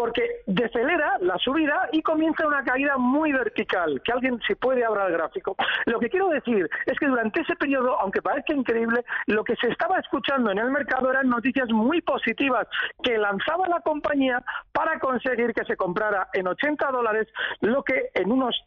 porque 0.00 0.40
decelera 0.46 1.18
la 1.20 1.36
subida 1.36 1.90
y 1.92 2.00
comienza 2.00 2.46
una 2.46 2.64
caída 2.64 2.96
muy 2.96 3.32
vertical, 3.32 4.00
que 4.02 4.12
alguien 4.12 4.40
se 4.48 4.56
puede 4.56 4.82
abrir 4.82 5.04
el 5.08 5.12
gráfico. 5.12 5.54
Lo 5.84 6.00
que 6.00 6.08
quiero 6.08 6.28
decir 6.28 6.70
es 6.86 6.98
que 6.98 7.06
durante 7.06 7.42
ese 7.42 7.54
periodo, 7.56 8.00
aunque 8.00 8.22
parezca 8.22 8.54
increíble, 8.54 9.04
lo 9.26 9.44
que 9.44 9.56
se 9.56 9.68
estaba 9.68 9.98
escuchando 9.98 10.52
en 10.52 10.58
el 10.58 10.70
mercado 10.70 11.10
eran 11.10 11.28
noticias 11.28 11.68
muy 11.68 12.00
positivas 12.00 12.66
que 13.02 13.18
lanzaba 13.18 13.68
la 13.68 13.80
compañía 13.80 14.42
para 14.72 14.98
conseguir 14.98 15.52
que 15.52 15.66
se 15.66 15.76
comprara 15.76 16.28
en 16.32 16.46
80 16.46 16.90
dólares 16.92 17.28
lo 17.60 17.82
que 17.82 18.08
en 18.14 18.32
unos 18.32 18.58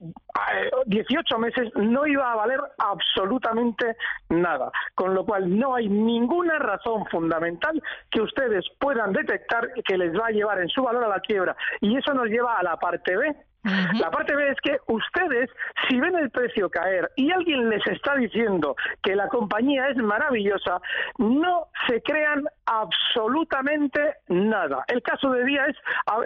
18 0.86 1.36
eh, 1.36 1.40
meses 1.40 1.70
no 1.78 2.06
iba 2.06 2.32
a 2.32 2.36
valer 2.36 2.60
absolutamente 2.78 3.98
nada. 4.30 4.72
Con 4.94 5.16
lo 5.16 5.26
cual 5.26 5.58
no 5.58 5.74
hay 5.74 5.90
ninguna 5.90 6.60
razón 6.60 7.08
fundamental 7.08 7.82
que 8.12 8.22
ustedes 8.22 8.64
puedan 8.78 9.14
detectar 9.14 9.68
que 9.84 9.98
les 9.98 10.14
va 10.14 10.28
a 10.28 10.32
llevar 10.32 10.62
en 10.62 10.70
su 10.70 10.84
valor 10.84 11.06
a 11.06 11.08
la 11.08 11.23
quiebra. 11.24 11.56
Y 11.82 11.98
eso 11.98 12.14
nos 12.14 12.28
lleva 12.28 12.58
a 12.58 12.64
la 12.64 12.78
parte 12.78 13.18
B, 13.18 13.36
la 13.64 14.12
parte 14.12 14.36
B 14.36 14.50
es 14.50 14.60
que 14.62 14.78
ustedes, 14.88 15.50
si 15.88 16.00
ven 16.00 16.16
el 16.16 16.30
precio 16.30 16.70
caer 16.70 17.12
y 17.16 17.32
alguien 17.32 17.70
les 17.70 17.86
está 17.88 18.16
diciendo 18.16 18.76
que 19.02 19.16
la 19.16 19.28
compañía 19.30 19.88
es 19.90 19.98
maravillosa, 19.98 20.82
no 21.18 21.68
se 21.88 22.02
crean 22.02 22.44
absolutamente 22.66 24.16
nada. 24.28 24.84
El 24.88 25.02
caso 25.02 25.30
de 25.32 25.46
Día 25.46 25.66
es, 25.66 25.78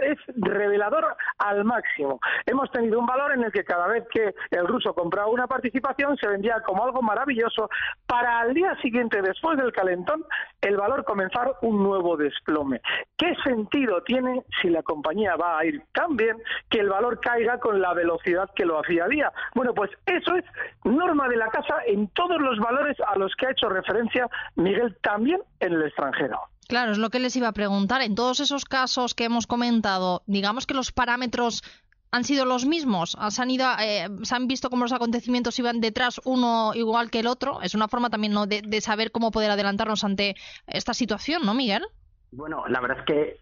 es 0.01 0.17
revelador 0.35 1.15
al 1.37 1.63
máximo. 1.63 2.19
Hemos 2.45 2.71
tenido 2.71 2.99
un 2.99 3.05
valor 3.05 3.33
en 3.33 3.43
el 3.43 3.51
que 3.51 3.63
cada 3.63 3.87
vez 3.87 4.03
que 4.11 4.33
el 4.51 4.67
ruso 4.67 4.93
compraba 4.93 5.27
una 5.27 5.47
participación 5.47 6.17
se 6.17 6.27
vendía 6.27 6.61
como 6.65 6.83
algo 6.83 7.01
maravilloso 7.01 7.69
para 8.05 8.39
al 8.39 8.53
día 8.53 8.75
siguiente, 8.81 9.21
después 9.21 9.57
del 9.57 9.71
calentón, 9.71 10.23
el 10.61 10.77
valor 10.77 11.03
comenzar 11.05 11.53
un 11.61 11.83
nuevo 11.83 12.17
desplome. 12.17 12.81
¿Qué 13.17 13.35
sentido 13.43 14.01
tiene 14.03 14.43
si 14.61 14.69
la 14.69 14.83
compañía 14.83 15.35
va 15.35 15.59
a 15.59 15.65
ir 15.65 15.81
tan 15.93 16.15
bien 16.15 16.37
que 16.69 16.79
el 16.79 16.89
valor 16.89 17.19
caiga 17.27 17.59
con 17.59 17.81
la 17.81 17.93
velocidad 17.93 18.49
que 18.55 18.65
lo 18.65 18.79
hacía 18.79 19.05
día. 19.07 19.31
Bueno, 19.53 19.73
pues 19.73 19.91
eso 20.05 20.35
es 20.35 20.45
norma 20.85 21.27
de 21.27 21.35
la 21.35 21.49
casa 21.49 21.75
en 21.85 22.07
todos 22.09 22.39
los 22.39 22.57
valores 22.59 22.95
a 23.05 23.17
los 23.17 23.35
que 23.35 23.47
ha 23.47 23.51
hecho 23.51 23.67
referencia 23.67 24.29
Miguel 24.55 24.97
también 25.01 25.41
en 25.59 25.73
el 25.73 25.83
extranjero. 25.83 26.39
Claro, 26.69 26.93
es 26.93 26.97
lo 26.97 27.09
que 27.09 27.19
les 27.19 27.35
iba 27.35 27.49
a 27.49 27.53
preguntar. 27.53 28.01
En 28.01 28.15
todos 28.15 28.39
esos 28.39 28.63
casos 28.63 29.13
que 29.13 29.25
hemos 29.25 29.45
comentado, 29.45 30.23
digamos 30.25 30.65
que 30.65 30.73
los 30.73 30.91
parámetros 30.93 31.63
han 32.11 32.23
sido 32.23 32.45
los 32.45 32.65
mismos, 32.65 33.17
se 33.29 33.41
han, 33.41 33.51
ido, 33.51 33.67
eh, 33.81 34.07
se 34.23 34.35
han 34.35 34.47
visto 34.47 34.69
cómo 34.69 34.83
los 34.83 34.93
acontecimientos 34.93 35.59
iban 35.59 35.81
detrás 35.81 36.21
uno 36.23 36.71
igual 36.75 37.11
que 37.11 37.19
el 37.19 37.27
otro. 37.27 37.61
Es 37.61 37.75
una 37.75 37.89
forma 37.89 38.09
también 38.09 38.31
¿no? 38.31 38.47
de, 38.47 38.61
de 38.61 38.81
saber 38.81 39.11
cómo 39.11 39.31
poder 39.31 39.51
adelantarnos 39.51 40.05
ante 40.05 40.35
esta 40.65 40.93
situación, 40.93 41.45
¿no, 41.45 41.53
Miguel? 41.53 41.83
Bueno, 42.31 42.65
la 42.67 42.81
verdad 42.81 42.97
es 42.99 43.05
que 43.05 43.37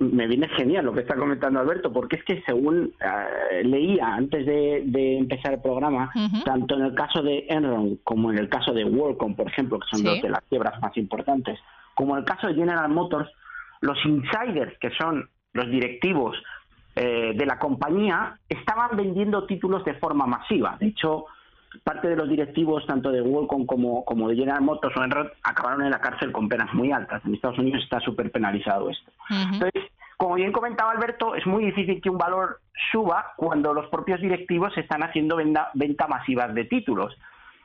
me 0.00 0.26
viene 0.26 0.48
genial 0.48 0.84
lo 0.84 0.92
que 0.92 1.00
está 1.00 1.16
comentando 1.16 1.60
Alberto, 1.60 1.92
porque 1.92 2.16
es 2.16 2.24
que 2.24 2.42
según 2.42 2.92
eh, 3.00 3.64
leía 3.64 4.14
antes 4.14 4.44
de, 4.44 5.16
empezar 5.18 5.54
el 5.54 5.62
programa, 5.62 6.12
tanto 6.44 6.74
en 6.74 6.82
el 6.82 6.94
caso 6.94 7.22
de 7.22 7.46
Enron 7.48 7.96
como 8.04 8.30
en 8.30 8.38
el 8.38 8.50
caso 8.50 8.74
de 8.74 8.84
WorldCom, 8.84 9.34
por 9.34 9.48
ejemplo, 9.48 9.80
que 9.80 9.88
son 9.90 10.04
dos 10.04 10.20
de 10.20 10.28
las 10.28 10.42
quiebras 10.42 10.78
más 10.80 10.94
importantes, 10.98 11.58
como 11.94 12.14
en 12.14 12.20
el 12.20 12.24
caso 12.26 12.48
de 12.48 12.54
General 12.54 12.88
Motors, 12.90 13.30
los 13.80 13.98
insiders, 14.04 14.76
que 14.78 14.90
son 14.90 15.28
los 15.54 15.70
directivos 15.70 16.36
eh, 16.96 17.32
de 17.34 17.46
la 17.46 17.58
compañía, 17.58 18.38
estaban 18.48 18.96
vendiendo 18.96 19.46
títulos 19.46 19.84
de 19.84 19.94
forma 19.94 20.26
masiva. 20.26 20.76
De 20.78 20.88
hecho, 20.88 21.26
parte 21.82 22.08
de 22.08 22.16
los 22.16 22.28
directivos, 22.28 22.86
tanto 22.86 23.10
de 23.10 23.22
Qualcomm 23.22 23.66
como, 23.66 24.04
como 24.04 24.28
de 24.28 24.36
General 24.36 24.60
Motors 24.60 24.96
o 24.96 25.04
Enron, 25.04 25.30
acabaron 25.42 25.82
en 25.82 25.90
la 25.90 26.00
cárcel 26.00 26.32
con 26.32 26.48
penas 26.48 26.72
muy 26.74 26.92
altas. 26.92 27.24
En 27.24 27.34
Estados 27.34 27.58
Unidos 27.58 27.82
está 27.82 28.00
súper 28.00 28.30
penalizado 28.30 28.90
esto. 28.90 29.10
Entonces, 29.30 29.84
como 30.16 30.34
bien 30.34 30.52
comentaba 30.52 30.90
Alberto, 30.90 31.34
es 31.34 31.46
muy 31.46 31.64
difícil 31.64 32.00
que 32.00 32.10
un 32.10 32.18
valor 32.18 32.60
suba 32.90 33.34
cuando 33.36 33.72
los 33.72 33.86
propios 33.86 34.20
directivos 34.20 34.76
están 34.76 35.02
haciendo 35.02 35.36
venta, 35.36 35.70
venta 35.74 36.08
masiva 36.08 36.48
de 36.48 36.64
títulos. 36.64 37.16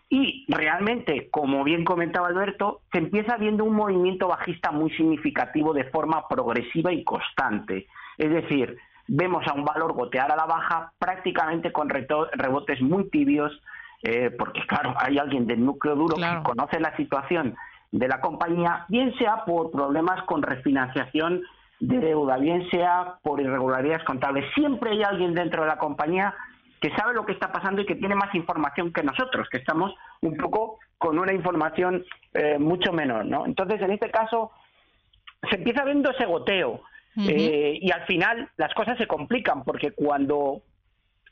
Y 0.09 0.45
realmente, 0.47 1.29
como 1.31 1.63
bien 1.63 1.83
comentaba 1.83 2.27
Alberto, 2.27 2.81
se 2.91 2.99
empieza 2.99 3.37
viendo 3.37 3.63
un 3.63 3.75
movimiento 3.75 4.27
bajista 4.27 4.71
muy 4.71 4.91
significativo 4.91 5.73
de 5.73 5.85
forma 5.85 6.27
progresiva 6.27 6.93
y 6.93 7.03
constante. 7.03 7.87
Es 8.19 8.29
decir, 8.29 8.77
vemos 9.07 9.47
a 9.47 9.53
un 9.53 9.65
valor 9.65 9.93
gotear 9.93 10.31
a 10.31 10.35
la 10.35 10.45
baja 10.45 10.91
prácticamente 10.99 11.71
con 11.71 11.89
rebotes 11.89 12.81
muy 12.81 13.09
tibios, 13.09 13.51
eh, 14.03 14.31
porque 14.37 14.61
claro, 14.67 14.93
hay 14.97 15.17
alguien 15.17 15.47
del 15.47 15.63
núcleo 15.63 15.95
duro 15.95 16.15
que 16.17 16.43
conoce 16.43 16.79
la 16.79 16.95
situación 16.97 17.55
de 17.91 18.07
la 18.07 18.19
compañía, 18.19 18.85
bien 18.89 19.13
sea 19.17 19.45
por 19.45 19.71
problemas 19.71 20.23
con 20.23 20.41
refinanciación 20.41 21.41
de 21.79 21.99
deuda, 21.99 22.37
bien 22.37 22.69
sea 22.69 23.15
por 23.23 23.39
irregularidades 23.39 24.03
contables. 24.03 24.45
Siempre 24.55 24.91
hay 24.91 25.03
alguien 25.03 25.33
dentro 25.33 25.61
de 25.63 25.69
la 25.69 25.77
compañía 25.77 26.33
que 26.81 26.93
sabe 26.97 27.13
lo 27.13 27.25
que 27.25 27.31
está 27.31 27.51
pasando 27.51 27.81
y 27.81 27.85
que 27.85 27.95
tiene 27.95 28.15
más 28.15 28.35
información 28.35 28.91
que 28.91 29.03
nosotros, 29.03 29.47
que 29.49 29.57
estamos 29.57 29.93
un 30.21 30.35
poco 30.35 30.79
con 30.97 31.17
una 31.17 31.31
información 31.31 32.03
eh, 32.33 32.57
mucho 32.59 32.91
menor, 32.91 33.25
¿no? 33.25 33.45
Entonces, 33.45 33.81
en 33.81 33.91
este 33.91 34.11
caso, 34.11 34.51
se 35.49 35.55
empieza 35.55 35.85
viendo 35.85 36.11
ese 36.11 36.25
goteo 36.25 36.81
eh, 37.15 37.77
y 37.79 37.91
al 37.91 38.05
final 38.05 38.49
las 38.57 38.73
cosas 38.73 38.97
se 38.97 39.07
complican 39.07 39.63
porque 39.63 39.91
cuando 39.91 40.63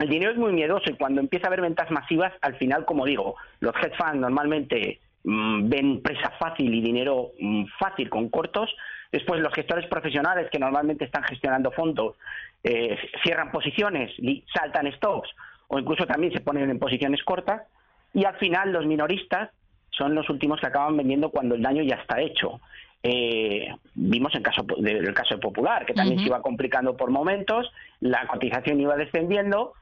el 0.01 0.10
dinero 0.10 0.31
es 0.31 0.38
muy 0.38 0.51
miedoso 0.51 0.89
y 0.89 0.96
cuando 0.96 1.22
empieza 1.22 1.46
a 1.46 1.50
haber 1.50 1.62
ventas 1.62 1.91
masivas, 1.91 2.34
al 2.41 2.55
final, 2.55 2.86
como 2.86 3.05
digo, 3.05 3.36
los 3.60 3.75
hedge 3.75 3.96
funds 3.96 4.15
normalmente 4.15 5.00
mm, 5.24 5.70
ven 5.70 6.01
presa 6.01 6.31
fácil 6.39 6.74
y 6.74 6.81
dinero 6.81 7.31
mm, 7.39 7.65
fácil 7.77 8.10
con 8.10 8.29
cortos. 8.29 8.74
Después 9.12 9.41
los 9.41 9.53
gestores 9.53 9.88
profesionales 9.88 10.50
que 10.51 10.58
normalmente 10.58 11.05
están 11.05 11.24
gestionando 11.24 11.72
fondos 11.72 12.15
eh, 12.63 12.98
cierran 13.24 13.51
posiciones, 13.51 14.12
saltan 14.51 14.91
stocks 14.93 15.29
o 15.67 15.77
incluso 15.77 16.08
también 16.08 16.34
se 16.34 16.41
ponen 16.41 16.70
en 16.72 16.79
posiciones 16.79 17.24
cortas. 17.24 17.62
Y 18.13 18.25
al 18.25 18.38
final 18.38 18.72
los 18.72 18.88
minoristas 18.88 19.51
son 19.91 20.15
los 20.15 20.27
últimos 20.31 20.60
que 20.60 20.67
acaban 20.67 20.98
vendiendo 20.98 21.29
cuando 21.29 21.53
el 21.53 21.62
daño 21.62 21.84
ya 21.84 21.98
está 21.98 22.20
hecho. 22.20 22.60
Eh, 23.03 23.67
vimos 23.93 24.34
el 24.34 24.41
caso 24.41 24.63
del 24.77 25.13
caso 25.13 25.36
de 25.36 25.41
Popular, 25.41 25.86
que 25.86 25.93
también 25.93 26.20
se 26.20 26.25
iba 26.25 26.41
complicando 26.41 26.98
por 26.98 27.12
momentos, 27.12 27.72
la 28.00 28.25
cotización 28.27 28.79
iba 28.79 28.96
descendiendo 28.96 29.74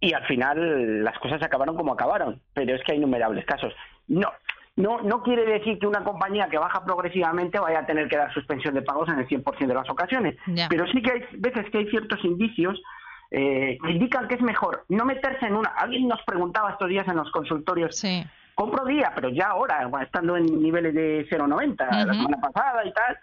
y 0.00 0.12
al 0.12 0.24
final 0.26 1.04
las 1.04 1.18
cosas 1.18 1.42
acabaron 1.42 1.76
como 1.76 1.92
acabaron, 1.92 2.40
pero 2.54 2.74
es 2.74 2.82
que 2.84 2.92
hay 2.92 2.98
innumerables 2.98 3.44
casos. 3.44 3.74
No, 4.06 4.30
no, 4.76 5.02
no 5.02 5.22
quiere 5.22 5.44
decir 5.44 5.78
que 5.78 5.86
una 5.86 6.04
compañía 6.04 6.48
que 6.48 6.58
baja 6.58 6.84
progresivamente 6.84 7.58
vaya 7.58 7.80
a 7.80 7.86
tener 7.86 8.08
que 8.08 8.16
dar 8.16 8.32
suspensión 8.32 8.74
de 8.74 8.82
pagos 8.82 9.08
en 9.08 9.18
el 9.18 9.26
100% 9.26 9.66
de 9.66 9.74
las 9.74 9.90
ocasiones, 9.90 10.36
pero 10.68 10.86
sí 10.86 11.02
que 11.02 11.12
hay 11.12 11.22
veces 11.38 11.68
que 11.70 11.78
hay 11.78 11.90
ciertos 11.90 12.24
indicios 12.24 12.80
eh, 13.30 13.76
que 13.82 13.90
indican 13.90 14.28
que 14.28 14.36
es 14.36 14.40
mejor 14.40 14.84
no 14.88 15.04
meterse 15.04 15.46
en 15.46 15.54
una... 15.56 15.70
Alguien 15.70 16.06
nos 16.06 16.22
preguntaba 16.22 16.70
estos 16.70 16.88
días 16.88 17.06
en 17.08 17.16
los 17.16 17.30
consultorios, 17.32 18.00
compro 18.54 18.84
día, 18.86 19.10
pero 19.14 19.30
ya 19.30 19.48
ahora, 19.48 19.90
estando 20.00 20.36
en 20.36 20.46
niveles 20.62 20.94
de 20.94 21.28
0,90 21.28 22.06
la 22.06 22.14
semana 22.14 22.38
pasada 22.40 22.86
y 22.86 22.92
tal, 22.92 23.18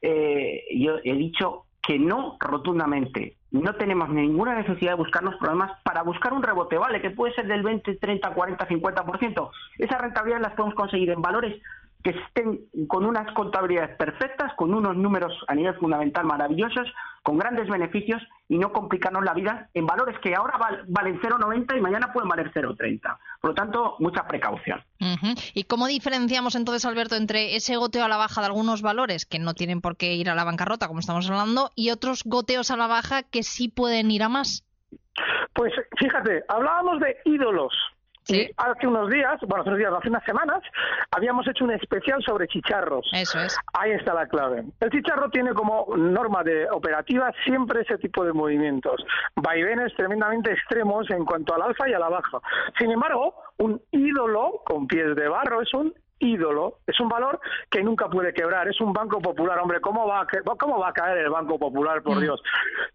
eh, 0.00 0.64
yo 0.78 0.98
he 1.02 1.14
dicho 1.14 1.66
que 1.82 1.98
no 1.98 2.36
rotundamente 2.38 3.36
no 3.52 3.74
tenemos 3.74 4.08
ninguna 4.08 4.54
necesidad 4.54 4.92
de 4.92 4.98
buscarnos 4.98 5.34
problemas 5.36 5.72
para 5.82 6.02
buscar 6.02 6.32
un 6.32 6.42
rebote, 6.42 6.78
¿vale? 6.78 7.00
Que 7.00 7.10
puede 7.10 7.34
ser 7.34 7.46
del 7.46 7.62
20, 7.62 7.96
30, 7.96 8.30
40, 8.30 8.68
50%. 8.68 9.50
Esas 9.78 10.00
rentabilidades 10.00 10.42
las 10.42 10.54
podemos 10.54 10.74
conseguir 10.74 11.10
en 11.10 11.20
valores 11.22 11.60
que 12.02 12.10
estén 12.10 12.60
con 12.88 13.04
unas 13.04 13.32
contabilidades 13.34 13.96
perfectas, 13.96 14.52
con 14.56 14.72
unos 14.74 14.96
números 14.96 15.32
a 15.48 15.54
nivel 15.54 15.74
fundamental 15.74 16.24
maravillosos, 16.24 16.88
con 17.22 17.38
grandes 17.38 17.68
beneficios 17.68 18.22
y 18.48 18.58
no 18.58 18.72
complicarnos 18.72 19.24
la 19.24 19.34
vida 19.34 19.68
en 19.74 19.86
valores 19.86 20.18
que 20.20 20.34
ahora 20.34 20.58
valen 20.88 21.20
0,90 21.20 21.76
y 21.76 21.80
mañana 21.80 22.12
pueden 22.12 22.28
valer 22.28 22.50
0,30. 22.52 23.18
Por 23.40 23.50
lo 23.50 23.54
tanto, 23.54 23.96
mucha 23.98 24.26
precaución. 24.26 24.82
¿Y 25.54 25.64
cómo 25.64 25.86
diferenciamos 25.86 26.54
entonces, 26.54 26.84
Alberto, 26.86 27.16
entre 27.16 27.56
ese 27.56 27.76
goteo 27.76 28.04
a 28.04 28.08
la 28.08 28.16
baja 28.16 28.40
de 28.40 28.46
algunos 28.46 28.82
valores 28.82 29.26
que 29.26 29.38
no 29.38 29.54
tienen 29.54 29.80
por 29.80 29.96
qué 29.96 30.14
ir 30.14 30.30
a 30.30 30.34
la 30.34 30.44
bancarrota, 30.44 30.88
como 30.88 31.00
estamos 31.00 31.28
hablando, 31.28 31.70
y 31.74 31.90
otros 31.90 32.22
goteos 32.24 32.70
a 32.70 32.76
la 32.76 32.86
baja 32.86 33.22
que 33.22 33.42
sí 33.42 33.68
pueden 33.68 34.10
ir 34.10 34.22
a 34.22 34.28
más? 34.28 34.64
Pues 35.54 35.72
fíjate, 35.98 36.42
hablábamos 36.48 37.00
de 37.00 37.16
ídolos. 37.24 37.72
Y 38.30 38.50
hace 38.56 38.86
unos 38.86 39.10
días, 39.10 39.38
bueno, 39.42 39.62
hace 39.62 39.70
unos 39.70 39.78
días, 39.78 39.92
hace 39.92 40.08
unas 40.08 40.24
semanas, 40.24 40.60
habíamos 41.10 41.46
hecho 41.48 41.64
un 41.64 41.72
especial 41.72 42.22
sobre 42.22 42.46
chicharros. 42.48 43.08
Eso 43.12 43.40
es. 43.40 43.56
Ahí 43.72 43.92
está 43.92 44.14
la 44.14 44.26
clave. 44.26 44.64
El 44.80 44.90
chicharro 44.90 45.30
tiene 45.30 45.52
como 45.54 45.86
norma 45.96 46.42
de 46.42 46.68
operativa 46.70 47.32
siempre 47.44 47.82
ese 47.82 47.98
tipo 47.98 48.24
de 48.24 48.32
movimientos. 48.32 49.04
Vaivenes 49.36 49.94
tremendamente 49.94 50.52
extremos 50.52 51.10
en 51.10 51.24
cuanto 51.24 51.54
al 51.54 51.62
alfa 51.62 51.88
y 51.88 51.92
a 51.92 51.98
la 51.98 52.08
baja. 52.08 52.38
Sin 52.78 52.90
embargo, 52.90 53.34
un 53.58 53.80
ídolo 53.90 54.62
con 54.64 54.86
pies 54.86 55.14
de 55.16 55.28
barro 55.28 55.62
es 55.62 55.72
un 55.74 55.92
ídolo, 56.20 56.78
es 56.86 56.98
un 57.00 57.08
valor 57.08 57.40
que 57.70 57.82
nunca 57.82 58.08
puede 58.08 58.32
quebrar, 58.32 58.68
es 58.68 58.80
un 58.80 58.92
banco 58.92 59.20
popular, 59.20 59.58
hombre, 59.58 59.80
¿cómo 59.80 60.06
va 60.06 60.20
a, 60.20 60.26
cómo 60.56 60.78
va 60.78 60.90
a 60.90 60.92
caer 60.92 61.18
el 61.18 61.30
Banco 61.30 61.58
Popular, 61.58 62.02
por 62.02 62.18
mm. 62.18 62.20
Dios? 62.20 62.42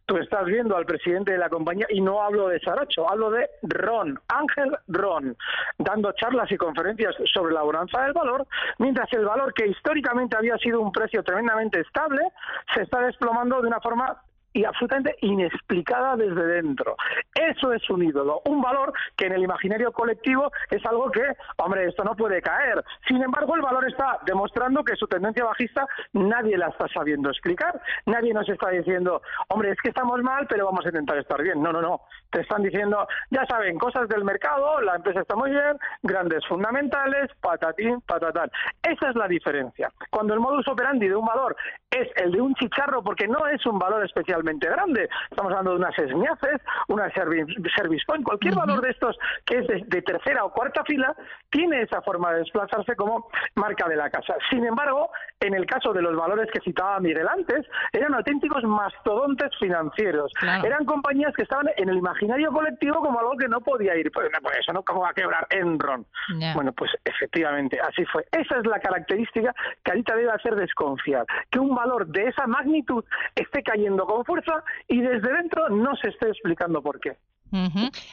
Tú 0.05 0.17
estás 0.17 0.46
viendo 0.46 0.77
al 0.77 0.86
presidente 0.86 1.32
de 1.32 1.38
la 1.38 1.50
compañía 1.50 1.88
y 1.89 2.01
no 2.01 2.22
hablo 2.22 2.48
de 2.48 2.60
Saracho, 2.60 3.10
hablo 3.10 3.32
de 3.32 3.50
Ron, 3.63 4.20
Ángel 4.27 4.77
Ron, 4.88 5.36
dando 5.77 6.12
charlas 6.13 6.51
y 6.51 6.58
conferencias 6.58 7.15
sobre 7.34 7.53
la 7.53 7.63
bonanza 7.63 8.01
del 8.03 8.13
valor, 8.13 8.48
mientras 8.77 9.12
el 9.13 9.25
valor 9.25 9.53
que 9.53 9.67
históricamente 9.67 10.38
había 10.38 10.58
sido 10.58 10.79
un 10.79 10.91
precio 10.91 11.24
tremendamente 11.24 11.79
estable 11.79 12.22
se 12.74 12.84
está 12.84 13.01
desplomando 13.01 13.62
de 13.62 13.67
una 13.67 13.79
forma 13.79 14.22
y 14.55 14.63
absolutamente 14.63 15.17
inexplicada 15.21 16.15
desde 16.15 16.47
dentro. 16.47 16.95
Eso 17.33 17.74
es 17.74 17.88
un 17.89 18.03
ídolo, 18.03 18.41
un 18.45 18.62
valor 18.62 18.93
que 19.17 19.27
en 19.27 19.33
el 19.33 19.43
imaginario 19.43 19.91
colectivo 19.91 20.50
es 20.71 20.83
algo 20.85 21.12
que, 21.12 21.24
hombre, 21.57 21.88
esto 21.89 22.05
no 22.05 22.15
puede 22.15 22.41
caer. 22.41 22.81
Sin 23.05 23.21
embargo, 23.21 23.55
el 23.55 23.62
valor 23.62 23.85
está 23.88 24.17
demostrando 24.25 24.81
que 24.83 24.95
su 24.95 25.07
tendencia 25.07 25.43
bajista 25.43 25.85
nadie 26.13 26.57
la 26.57 26.69
está 26.69 26.88
sabiendo 26.88 27.29
explicar. 27.29 27.81
Nadie 28.05 28.33
nos 28.33 28.47
está 28.47 28.69
diciendo, 28.69 29.21
hombre, 29.50 29.71
es 29.71 29.81
que 29.81 29.89
estamos 29.89 30.21
mal, 30.21 30.47
pero 30.47 30.65
vamos 30.65 30.85
a 30.85 30.89
intentar 30.89 31.17
estar 31.17 31.41
bien. 31.43 31.62
No, 31.62 31.74
no, 31.74 31.81
no. 31.81 32.01
Te 32.36 32.42
están 32.42 32.63
diciendo, 32.63 33.08
ya 33.30 33.46
saben, 33.46 33.77
cosas 33.77 34.10
del 34.10 34.25
mercado, 34.25 34.82
la 34.82 34.98
empresa 34.98 35.22
está 35.22 35.38
muy 35.38 35.51
bien, 35.51 35.80
grandes 36.04 36.46
fundamentales, 36.46 37.32
patatín, 37.39 38.01
patatán. 38.01 38.51
Esa 38.84 39.10
es 39.12 39.15
la 39.15 39.25
diferencia. 39.30 39.89
Cuando 40.10 40.34
el 40.34 40.42
modus 40.42 40.68
operandi 40.68 41.08
de 41.08 41.15
un 41.15 41.25
valor 41.25 41.56
es 41.89 42.10
el 42.18 42.34
de 42.34 42.42
un 42.42 42.54
chicharro, 42.56 43.01
porque 43.01 43.25
no 43.25 43.48
es 43.48 43.65
un 43.65 43.80
valor 43.80 44.04
especial 44.04 44.44
grande. 44.44 45.08
Estamos 45.32 45.50
hablando 45.54 45.72
de 45.72 45.77
unas 45.77 45.98
esmiaces, 45.98 46.62
una 46.89 47.10
service, 47.13 48.04
point, 48.06 48.25
cualquier 48.25 48.54
valor 48.54 48.82
de 48.82 48.89
estos 48.89 49.18
que 49.46 49.60
es 49.60 49.68
de, 49.68 50.01
tercera 50.01 50.44
o 50.44 50.51
cuarta 50.51 50.84
fila 50.84 51.15
tiene 51.50 51.84
esa 51.84 52.01
forma 52.01 52.34
de 52.34 52.39
desplazarse 52.39 52.98
como 52.98 53.30
marca 53.56 53.88
de 53.88 53.96
la 53.96 54.10
casa. 54.10 54.36
Sin 54.50 54.65
embargo, 54.65 55.10
en 55.39 55.54
el 55.54 55.65
caso 55.65 55.94
de 55.94 56.01
los 56.01 56.18
valores 56.18 56.50
que 56.51 56.60
citaba 56.60 57.00
Miguel 57.00 57.30
antes, 57.30 57.65
eran 57.94 58.13
auténticos 58.13 58.62
mastodontes 58.65 59.51
financieros. 59.58 60.34
Eran 60.42 60.84
compañías 60.84 61.34
que 61.34 61.44
estaban 61.44 61.70
en 61.77 61.88
el 61.88 61.96
imaginario 61.96 62.25
colectivo 62.51 62.96
como 63.01 63.20
algo 63.20 63.38
que 63.38 63.48
no 63.48 63.62
podía 63.62 63.96
ir. 63.96 64.12
Pues, 64.12 64.29
pues 64.41 64.58
eso 64.60 64.74
no, 64.74 64.84
¿cómo 64.84 65.01
va 65.01 65.10
a 65.10 65.13
quebrar 65.13 65.48
Enron? 65.50 66.05
Bueno, 66.53 66.72
pues 66.74 66.91
efectivamente, 67.03 67.79
así 67.79 68.05
fue. 68.05 68.25
Esa 68.32 68.58
es 68.60 68.65
la 68.65 68.79
característica 68.79 69.53
que 69.84 69.91
ahorita 69.91 70.15
debe 70.15 70.32
hacer 70.32 70.55
desconfiar. 70.55 71.25
Que 71.50 71.60
un 71.60 71.75
valor 71.75 72.08
de 72.08 72.27
esa 72.27 72.48
magnitud 72.48 73.03
esté 73.36 73.63
cayendo 73.63 74.05
con 74.05 74.25
fuerza 74.25 74.63
y 74.88 75.01
desde 75.01 75.32
dentro 75.32 75.70
no 75.70 75.96
se 75.96 76.10
esté 76.10 76.29
explicando 76.29 76.82
por 76.82 77.00
qué. 77.00 77.17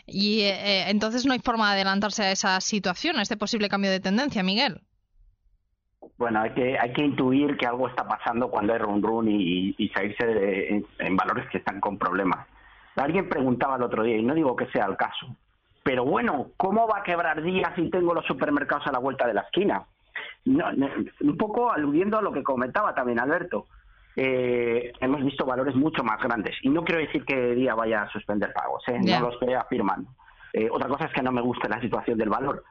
Y 0.06 0.42
eh, 0.42 0.50
eh, 0.50 0.84
entonces 0.88 1.26
no 1.26 1.32
hay 1.32 1.40
forma 1.40 1.68
de 1.68 1.80
adelantarse 1.80 2.22
a 2.22 2.30
esa 2.30 2.60
situación, 2.60 3.18
a 3.18 3.22
este 3.22 3.36
posible 3.36 3.68
cambio 3.68 3.90
de 3.90 4.00
tendencia, 4.00 4.42
Miguel. 4.42 4.82
Bueno, 6.18 6.40
hay 6.40 6.50
que, 6.50 6.78
hay 6.78 6.92
que 6.92 7.04
intuir 7.04 7.56
que 7.56 7.66
algo 7.66 7.88
está 7.88 8.06
pasando 8.06 8.48
cuando 8.50 8.72
hay 8.72 8.78
run 8.78 9.02
run 9.02 9.28
y, 9.28 9.74
y 9.78 9.88
salirse 9.88 10.84
en, 10.98 11.16
valores 11.16 11.48
que 11.50 11.58
están 11.58 11.80
con 11.80 11.98
problemas. 11.98 12.46
Alguien 12.96 13.28
preguntaba 13.28 13.76
el 13.76 13.82
otro 13.82 14.02
día, 14.02 14.16
y 14.16 14.22
no 14.22 14.34
digo 14.34 14.54
que 14.54 14.66
sea 14.66 14.86
el 14.86 14.96
caso, 14.96 15.34
pero 15.82 16.04
bueno, 16.04 16.48
¿cómo 16.56 16.86
va 16.86 16.98
a 16.98 17.02
quebrar 17.02 17.42
días 17.42 17.72
si 17.74 17.90
tengo 17.90 18.14
los 18.14 18.26
supermercados 18.26 18.86
a 18.86 18.92
la 18.92 18.98
vuelta 18.98 19.26
de 19.26 19.34
la 19.34 19.42
esquina? 19.42 19.84
un 20.44 21.36
poco 21.38 21.72
aludiendo 21.72 22.18
a 22.18 22.22
lo 22.22 22.32
que 22.32 22.42
comentaba 22.42 22.94
también 22.94 23.20
Alberto 23.20 23.68
eh, 24.16 24.92
hemos 25.00 25.24
visto 25.24 25.46
valores 25.46 25.74
mucho 25.74 26.02
más 26.04 26.20
grandes. 26.20 26.56
Y 26.62 26.68
no 26.68 26.84
quiero 26.84 27.00
decir 27.00 27.24
que 27.24 27.54
día 27.54 27.74
vaya 27.74 28.02
a 28.02 28.10
suspender 28.10 28.52
pagos, 28.52 28.82
¿eh? 28.88 28.98
no 29.00 29.20
lo 29.20 29.32
estoy 29.32 29.54
afirmando. 29.54 30.10
Eh, 30.52 30.68
otra 30.70 30.88
cosa 30.88 31.06
es 31.06 31.12
que 31.12 31.22
no 31.22 31.32
me 31.32 31.40
gusta 31.40 31.68
la 31.68 31.80
situación 31.80 32.18
del 32.18 32.28
valor. 32.28 32.62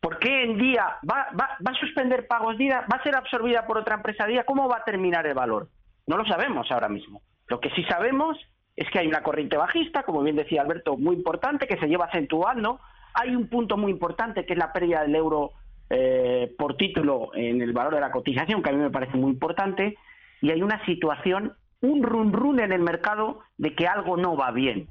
¿Por 0.00 0.18
qué 0.18 0.44
en 0.44 0.56
día 0.56 0.96
va, 1.08 1.28
va, 1.38 1.58
va, 1.64 1.70
a 1.70 1.80
suspender 1.80 2.26
pagos 2.26 2.56
día? 2.56 2.86
¿Va 2.90 2.96
a 2.96 3.02
ser 3.02 3.14
absorbida 3.14 3.66
por 3.66 3.76
otra 3.76 3.96
empresa 3.96 4.26
día? 4.26 4.44
¿Cómo 4.44 4.66
va 4.68 4.78
a 4.78 4.84
terminar 4.84 5.26
el 5.26 5.34
valor? 5.34 5.68
No 6.06 6.16
lo 6.16 6.24
sabemos 6.24 6.70
ahora 6.70 6.88
mismo. 6.88 7.20
Lo 7.48 7.60
que 7.60 7.70
sí 7.70 7.84
sabemos 7.84 8.38
es 8.76 8.88
que 8.90 8.98
hay 8.98 9.06
una 9.06 9.22
corriente 9.22 9.56
bajista, 9.56 10.02
como 10.02 10.22
bien 10.22 10.36
decía 10.36 10.62
Alberto, 10.62 10.96
muy 10.96 11.16
importante, 11.16 11.66
que 11.66 11.78
se 11.78 11.88
lleva 11.88 12.06
acentuando. 12.06 12.80
Hay 13.14 13.36
un 13.36 13.48
punto 13.48 13.76
muy 13.76 13.92
importante 13.92 14.46
que 14.46 14.54
es 14.54 14.58
la 14.58 14.72
pérdida 14.72 15.02
del 15.02 15.14
euro 15.14 15.52
eh, 15.90 16.54
por 16.56 16.76
título 16.76 17.32
en 17.34 17.60
el 17.60 17.72
valor 17.72 17.94
de 17.94 18.00
la 18.00 18.10
cotización, 18.10 18.62
que 18.62 18.70
a 18.70 18.72
mí 18.72 18.78
me 18.78 18.90
parece 18.90 19.16
muy 19.16 19.30
importante 19.30 19.98
y 20.40 20.50
hay 20.50 20.62
una 20.62 20.84
situación, 20.86 21.54
un 21.82 22.02
run 22.02 22.32
run 22.32 22.60
en 22.60 22.72
el 22.72 22.80
mercado 22.80 23.40
de 23.58 23.74
que 23.74 23.86
algo 23.86 24.16
no 24.16 24.36
va 24.36 24.50
bien. 24.50 24.88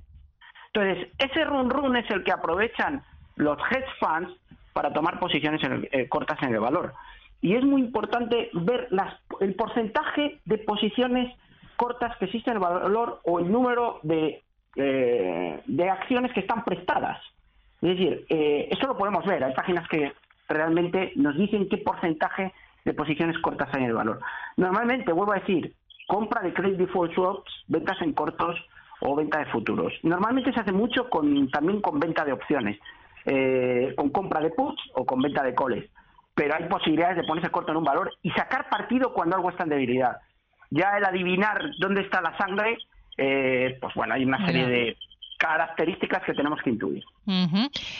Entonces, 0.73 1.09
ese 1.17 1.43
run 1.43 1.69
run 1.69 1.95
es 1.97 2.09
el 2.11 2.23
que 2.23 2.31
aprovechan 2.31 3.03
los 3.35 3.57
hedge 3.71 3.89
funds 3.99 4.31
para 4.73 4.93
tomar 4.93 5.19
posiciones 5.19 5.61
eh, 5.91 6.07
cortas 6.07 6.41
en 6.43 6.53
el 6.53 6.59
valor. 6.59 6.93
Y 7.41 7.55
es 7.55 7.63
muy 7.63 7.81
importante 7.81 8.49
ver 8.53 8.87
las, 8.91 9.15
el 9.39 9.55
porcentaje 9.55 10.39
de 10.45 10.57
posiciones 10.59 11.35
cortas 11.81 12.15
que 12.17 12.25
existen 12.25 12.51
en 12.51 12.57
el 12.57 12.63
valor 12.63 13.21
o 13.23 13.39
el 13.39 13.51
número 13.51 13.99
de, 14.03 14.43
eh, 14.75 15.61
de 15.65 15.89
acciones 15.89 16.31
que 16.31 16.41
están 16.41 16.63
prestadas. 16.63 17.19
Es 17.81 17.89
decir, 17.89 18.23
eh, 18.29 18.69
lo 18.85 18.95
podemos 18.95 19.25
ver. 19.25 19.43
Hay 19.43 19.55
páginas 19.55 19.87
que 19.89 20.13
realmente 20.47 21.11
nos 21.15 21.35
dicen 21.35 21.67
qué 21.67 21.77
porcentaje 21.77 22.53
de 22.85 22.93
posiciones 22.93 23.35
cortas 23.39 23.73
en 23.73 23.85
el 23.85 23.93
valor. 23.93 24.19
Normalmente, 24.57 25.11
vuelvo 25.11 25.33
a 25.33 25.39
decir, 25.39 25.73
compra 26.07 26.43
de 26.43 26.53
credit 26.53 26.77
default 26.77 27.15
swaps, 27.15 27.51
ventas 27.67 27.99
en 28.03 28.13
cortos 28.13 28.63
o 28.99 29.15
venta 29.15 29.39
de 29.39 29.45
futuros. 29.47 29.91
Normalmente 30.03 30.53
se 30.53 30.59
hace 30.59 30.71
mucho 30.71 31.09
con, 31.09 31.49
también 31.49 31.81
con 31.81 31.99
venta 31.99 32.23
de 32.23 32.33
opciones, 32.33 32.77
eh, 33.25 33.95
con 33.97 34.11
compra 34.11 34.39
de 34.39 34.51
puts 34.51 34.83
o 34.93 35.03
con 35.03 35.19
venta 35.19 35.41
de 35.41 35.55
coles. 35.55 35.89
Pero 36.35 36.53
hay 36.53 36.65
posibilidades 36.69 37.17
de 37.17 37.23
ponerse 37.23 37.49
corto 37.49 37.71
en 37.71 37.77
un 37.77 37.83
valor 37.83 38.11
y 38.21 38.29
sacar 38.29 38.69
partido 38.69 39.13
cuando 39.13 39.35
algo 39.35 39.49
está 39.49 39.63
en 39.63 39.69
debilidad. 39.69 40.17
Ya 40.71 40.97
el 40.97 41.05
adivinar 41.05 41.71
dónde 41.79 42.01
está 42.01 42.21
la 42.21 42.35
sangre, 42.37 42.77
eh, 43.17 43.77
pues 43.79 43.93
bueno, 43.93 44.15
hay 44.15 44.23
una 44.25 44.45
serie 44.45 44.67
de 44.67 44.97
características 45.37 46.23
que 46.23 46.33
tenemos 46.33 46.61
que 46.61 46.69
intuir. 46.69 47.03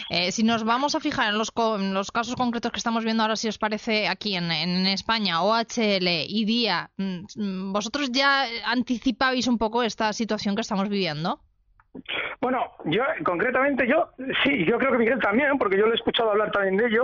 Eh, 0.10 0.32
si 0.32 0.44
nos 0.44 0.64
vamos 0.64 0.94
a 0.94 1.00
fijar 1.00 1.30
en 1.30 1.38
los, 1.40 1.52
los, 1.56 2.12
casos 2.12 2.36
concretos 2.36 2.72
que 2.72 2.78
estamos 2.78 3.04
viendo 3.04 3.24
ahora, 3.24 3.36
si 3.36 3.48
os 3.48 3.58
parece 3.58 4.08
aquí 4.08 4.36
en, 4.36 4.52
en 4.52 4.86
España, 4.86 5.42
OHL 5.42 6.08
y 6.28 6.46
DIA, 6.46 6.92
mm, 6.98 7.74
¿vosotros 7.74 8.12
ya 8.12 8.46
anticipabais 8.66 9.48
un 9.48 9.58
poco 9.58 9.82
esta 9.82 10.14
situación 10.14 10.56
que 10.56 10.62
estamos 10.62 10.88
viviendo? 10.88 11.40
Bueno, 12.40 12.60
yo 12.86 13.04
concretamente 13.26 13.88
yo 13.88 14.10
sí, 14.44 14.64
yo 14.66 14.78
creo 14.78 14.92
que 14.92 14.98
Miguel 15.00 15.20
también, 15.20 15.58
porque 15.58 15.78
yo 15.78 15.86
le 15.88 15.94
he 15.94 15.96
escuchado 15.96 16.32
hablar 16.32 16.52
también 16.52 16.78
de 16.78 16.88
ello 16.88 17.02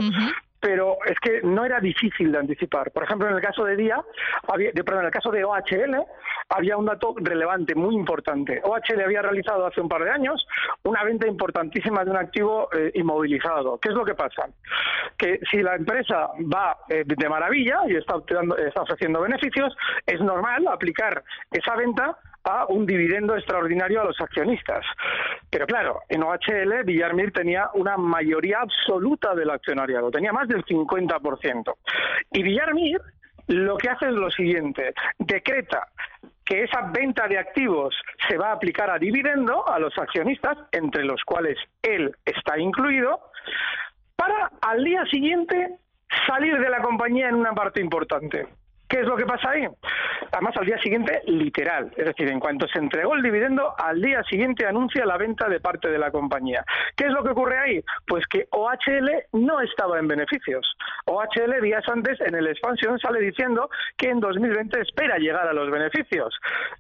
pero 0.60 0.98
es 1.06 1.20
que 1.20 1.42
no 1.44 1.66
era 1.66 1.80
difícil 1.80 2.32
de 2.32 2.40
anticipar. 2.40 2.92
Por 2.92 3.04
ejemplo, 3.04 3.28
en 3.28 3.36
el 3.36 3.42
caso 3.42 3.64
de 3.64 3.76
Día, 3.76 4.04
había, 4.48 4.72
de, 4.72 4.84
perdón, 4.84 5.02
en 5.02 5.08
el 5.08 5.12
caso 5.12 5.32
de 5.32 5.44
OHL, 5.44 6.04
había 6.50 6.78
un 6.78 6.86
dato 6.86 7.16
relevante, 7.18 7.76
muy 7.76 7.96
importante. 7.96 8.62
OHL 8.64 9.02
había 9.04 9.22
realizado 9.22 9.66
hace 9.66 9.82
un 9.82 9.90
par 9.90 10.04
de 10.04 10.12
años 10.12 10.46
una 10.84 11.04
venta 11.04 11.28
importantísima 11.28 12.04
de 12.04 12.12
un 12.12 12.18
activo 12.18 12.70
eh, 12.74 12.92
inmovilizado. 12.96 13.78
¿Qué 13.80 13.90
es 13.90 13.96
lo 13.96 14.06
que 14.06 14.16
pasa? 14.16 14.48
Que 15.18 15.40
si 15.52 15.62
la 15.62 15.76
empresa 15.76 16.30
va 16.54 16.78
eh, 16.90 17.04
de 17.06 17.30
maravilla 17.30 17.82
y 17.88 17.96
está, 17.96 18.16
está 18.66 18.82
ofreciendo 18.82 19.22
beneficios, 19.22 19.76
es 20.06 20.20
normal 20.22 20.68
aplicar 20.68 21.24
esa 21.52 21.76
venta 21.76 22.18
un 22.70 22.86
dividendo 22.86 23.36
extraordinario 23.36 24.02
a 24.02 24.06
los 24.06 24.20
accionistas. 24.20 24.86
Pero 25.50 25.66
claro, 25.66 26.02
en 26.10 26.24
OHL 26.24 26.84
Villarmir 26.86 27.32
tenía 27.32 27.70
una 27.74 27.98
mayoría 27.98 28.60
absoluta 28.62 29.36
del 29.36 29.50
accionariado, 29.50 30.12
tenía 30.12 30.34
más 30.34 30.48
del 30.48 30.64
50%. 30.66 31.74
Y 32.32 32.44
Villarmir 32.44 33.00
lo 33.48 33.78
que 33.78 33.90
hace 33.90 34.06
es 34.08 34.14
lo 34.14 34.30
siguiente, 34.30 34.94
decreta 35.18 35.88
que 36.44 36.64
esa 36.64 36.82
venta 36.94 37.28
de 37.28 37.38
activos 37.38 37.96
se 38.28 38.38
va 38.38 38.50
a 38.50 38.54
aplicar 38.54 38.90
a 38.90 38.98
dividendo 38.98 39.68
a 39.68 39.80
los 39.80 39.98
accionistas, 39.98 40.58
entre 40.72 41.04
los 41.04 41.22
cuales 41.24 41.58
él 41.82 42.16
está 42.26 42.58
incluido, 42.58 43.20
para 44.16 44.52
al 44.62 44.84
día 44.84 45.06
siguiente 45.06 45.78
salir 46.26 46.58
de 46.58 46.70
la 46.70 46.82
compañía 46.82 47.30
en 47.30 47.36
una 47.36 47.54
parte 47.54 47.82
importante. 47.82 48.48
¿Qué 48.88 49.02
es 49.02 49.06
lo 49.06 49.18
que 49.18 49.26
pasa 49.26 49.50
ahí? 49.50 49.68
Además, 50.32 50.56
al 50.58 50.66
día 50.66 50.78
siguiente, 50.80 51.22
literal. 51.26 51.92
Es 51.96 52.06
decir, 52.06 52.30
en 52.30 52.40
cuanto 52.40 52.68
se 52.68 52.80
entregó 52.80 53.16
el 53.16 53.24
dividendo, 53.24 53.74
al 53.78 54.02
día 54.02 54.24
siguiente 54.24 54.66
anuncia 54.66 55.06
la 55.06 55.18
venta 55.18 55.48
de 55.48 55.60
parte 55.60 55.90
de 55.90 55.98
la 55.98 56.12
compañía. 56.12 56.64
¿Qué 56.96 57.06
es 57.06 57.12
lo 57.12 57.24
que 57.24 57.32
ocurre 57.32 57.58
ahí? 57.58 57.84
Pues 58.06 58.26
que 58.28 58.48
OHL 58.52 59.10
no 59.34 59.62
estaba 59.62 60.00
en 60.00 60.08
beneficios. 60.08 60.66
OHL 61.06 61.62
días 61.62 61.84
antes 61.88 62.20
en 62.22 62.36
el 62.36 62.48
expansión 62.48 63.00
sale 63.00 63.20
diciendo 63.20 63.70
que 63.98 64.10
en 64.10 64.20
2020 64.20 64.82
espera 64.82 65.18
llegar 65.18 65.48
a 65.48 65.54
los 65.54 65.70
beneficios. 65.70 66.34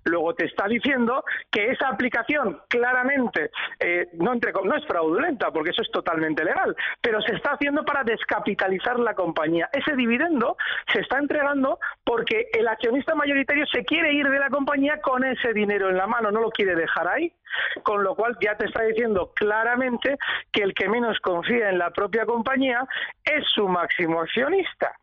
Luego 0.06 0.34
te 0.34 0.45
está 0.45 0.67
diciendo 0.67 1.23
que 1.52 1.71
esa 1.71 1.89
aplicación 1.89 2.62
claramente 2.67 3.52
eh, 3.80 4.08
no, 4.13 4.34
no 4.36 4.76
es 4.76 4.86
fraudulenta, 4.86 5.52
porque 5.52 5.71
eso 5.71 5.82
es 5.82 5.91
totalmente 5.91 6.43
legal, 6.43 6.76
pero 7.02 7.21
se 7.21 7.36
está 7.36 7.52
haciendo 7.54 7.84
para 7.84 8.04
descapitalizar 8.04 9.00
la 9.00 9.13
compañía. 9.13 9.69
Ese 9.73 9.95
dividendo 9.95 10.58
se 10.93 11.02
está 11.02 11.17
entregando 11.17 11.80
porque 12.04 12.47
el 12.54 12.67
accionista 12.67 13.15
mayoritario 13.27 13.65
se 13.67 13.83
quiere 13.83 14.13
ir 14.13 14.27
de 14.29 14.39
la 14.39 14.49
compañía 14.49 14.99
con 15.01 15.23
ese 15.23 15.53
dinero 15.53 15.89
en 15.89 15.97
la 15.97 16.07
mano, 16.07 16.31
no 16.31 16.39
lo 16.39 16.49
quiere 16.49 16.75
dejar 16.75 17.07
ahí, 17.07 17.33
con 17.83 18.03
lo 18.03 18.15
cual 18.15 18.37
ya 18.41 18.55
te 18.55 18.65
está 18.65 18.83
diciendo 18.83 19.31
claramente 19.35 20.17
que 20.51 20.63
el 20.63 20.73
que 20.73 20.87
menos 20.87 21.19
confía 21.19 21.69
en 21.69 21.77
la 21.77 21.89
propia 21.91 22.25
compañía 22.25 22.87
es 23.25 23.43
su 23.53 23.67
máximo 23.67 24.21
accionista. 24.21 24.93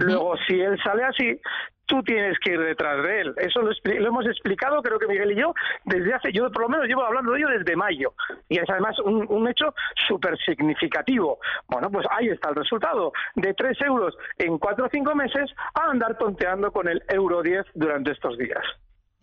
Luego, 0.00 0.36
si 0.46 0.60
él 0.60 0.80
sale 0.82 1.04
así, 1.04 1.40
tú 1.86 2.02
tienes 2.02 2.38
que 2.38 2.52
ir 2.52 2.60
detrás 2.60 3.02
de 3.02 3.20
él. 3.20 3.34
Eso 3.36 3.60
lo, 3.62 3.70
hemos 3.84 4.26
explicado, 4.26 4.82
creo 4.82 4.98
que 4.98 5.06
Miguel 5.06 5.32
y 5.32 5.40
yo, 5.40 5.54
desde 5.84 6.14
hace, 6.14 6.32
yo 6.32 6.50
por 6.50 6.62
lo 6.62 6.68
menos 6.68 6.86
llevo 6.86 7.04
hablando 7.04 7.32
de 7.32 7.38
ello 7.38 7.48
desde 7.48 7.76
mayo. 7.76 8.14
Y 8.48 8.58
es 8.58 8.68
además 8.68 8.98
un, 9.00 9.26
un 9.28 9.48
hecho 9.48 9.74
súper 10.06 10.36
significativo. 10.38 11.38
Bueno, 11.68 11.90
pues 11.90 12.06
ahí 12.10 12.28
está 12.28 12.50
el 12.50 12.56
resultado. 12.56 13.12
De 13.34 13.54
3 13.54 13.80
euros 13.82 14.16
en 14.38 14.58
4 14.58 14.86
o 14.86 14.88
5 14.88 15.14
meses 15.14 15.50
a 15.74 15.90
andar 15.90 16.16
tonteando 16.18 16.72
con 16.72 16.88
el 16.88 17.02
euro 17.08 17.42
10 17.42 17.64
durante 17.74 18.12
estos 18.12 18.38
días. 18.38 18.64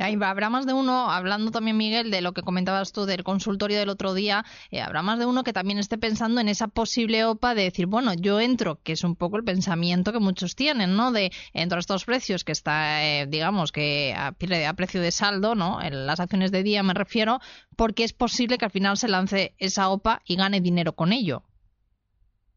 Ahí 0.01 0.17
habrá 0.21 0.49
más 0.49 0.65
de 0.65 0.73
uno, 0.73 1.11
hablando 1.11 1.51
también 1.51 1.77
Miguel 1.77 2.11
de 2.11 2.21
lo 2.21 2.33
que 2.33 2.41
comentabas 2.41 2.91
tú 2.91 3.05
del 3.05 3.23
consultorio 3.23 3.79
del 3.79 3.89
otro 3.89 4.13
día, 4.13 4.43
eh, 4.71 4.81
habrá 4.81 5.01
más 5.01 5.19
de 5.19 5.25
uno 5.25 5.43
que 5.43 5.53
también 5.53 5.79
esté 5.79 5.97
pensando 5.97 6.41
en 6.41 6.49
esa 6.49 6.67
posible 6.67 7.23
OPA 7.25 7.55
de 7.55 7.63
decir, 7.63 7.85
bueno, 7.85 8.13
yo 8.13 8.39
entro, 8.39 8.79
que 8.83 8.93
es 8.93 9.03
un 9.03 9.15
poco 9.15 9.37
el 9.37 9.43
pensamiento 9.43 10.11
que 10.11 10.19
muchos 10.19 10.55
tienen, 10.55 10.95
¿no? 10.95 11.11
De 11.11 11.31
entro 11.53 11.77
a 11.77 11.79
estos 11.79 12.05
precios 12.05 12.43
que 12.43 12.51
está, 12.51 13.03
eh, 13.03 13.27
digamos, 13.27 13.71
que 13.71 14.13
a, 14.17 14.27
a, 14.27 14.73
precio 14.73 15.01
de 15.01 15.11
saldo, 15.11 15.55
¿no? 15.55 15.81
En 15.81 16.05
las 16.05 16.19
acciones 16.19 16.51
de 16.51 16.63
día 16.63 16.83
me 16.83 16.93
refiero, 16.93 17.39
porque 17.75 18.03
es 18.03 18.13
posible 18.13 18.57
que 18.57 18.65
al 18.65 18.71
final 18.71 18.97
se 18.97 19.07
lance 19.07 19.53
esa 19.57 19.89
OPA 19.89 20.21
y 20.25 20.35
gane 20.35 20.61
dinero 20.61 20.93
con 20.93 21.13
ello. 21.13 21.43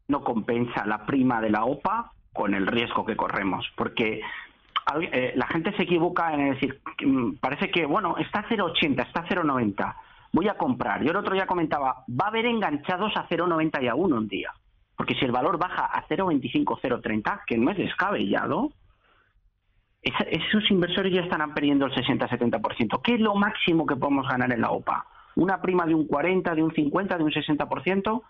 No 0.07 0.23
compensa 0.23 0.85
la 0.85 1.05
prima 1.05 1.41
de 1.41 1.49
la 1.49 1.65
OPA 1.65 2.11
con 2.33 2.53
el 2.53 2.67
riesgo 2.67 3.05
que 3.05 3.15
corremos, 3.15 3.65
porque 3.77 4.21
eh, 5.01 5.33
la 5.35 5.47
gente 5.47 5.75
se 5.75 5.83
equivoca 5.83 6.33
en 6.33 6.51
decir, 6.51 6.81
mm, 7.03 7.35
parece 7.35 7.69
que, 7.71 7.85
bueno, 7.85 8.15
está 8.17 8.39
a 8.39 8.47
0,80, 8.47 9.01
está 9.01 9.21
a 9.21 9.27
0,90, 9.27 9.95
voy 10.31 10.47
a 10.47 10.57
comprar. 10.57 11.03
Yo 11.03 11.11
el 11.11 11.17
otro 11.17 11.33
día 11.33 11.47
comentaba, 11.47 12.03
va 12.09 12.25
a 12.25 12.27
haber 12.29 12.45
enganchados 12.45 13.15
a 13.17 13.27
0,90 13.27 13.83
y 13.83 13.87
a 13.87 13.95
1 13.95 14.15
un 14.15 14.27
día. 14.27 14.51
Porque 14.95 15.15
si 15.15 15.25
el 15.25 15.31
valor 15.31 15.57
baja 15.57 15.85
a 15.85 16.07
0,25, 16.07 16.79
0,30, 16.79 17.41
que 17.45 17.57
no 17.57 17.71
es 17.71 17.77
descabellado, 17.77 18.71
esos 20.01 20.69
inversores 20.69 21.11
ya 21.13 21.21
estarán 21.21 21.53
perdiendo 21.53 21.87
el 21.87 21.93
60-70%. 21.93 23.01
¿Qué 23.01 23.15
es 23.15 23.19
lo 23.19 23.33
máximo 23.35 23.85
que 23.85 23.95
podemos 23.95 24.27
ganar 24.27 24.51
en 24.53 24.61
la 24.61 24.69
OPA? 24.69 25.05
¿Una 25.35 25.61
prima 25.61 25.85
de 25.85 25.95
un 25.95 26.07
40, 26.07 26.53
de 26.53 26.63
un 26.63 26.73
50, 26.73 27.17
de 27.17 27.23
un 27.23 27.31
60%? 27.31 28.21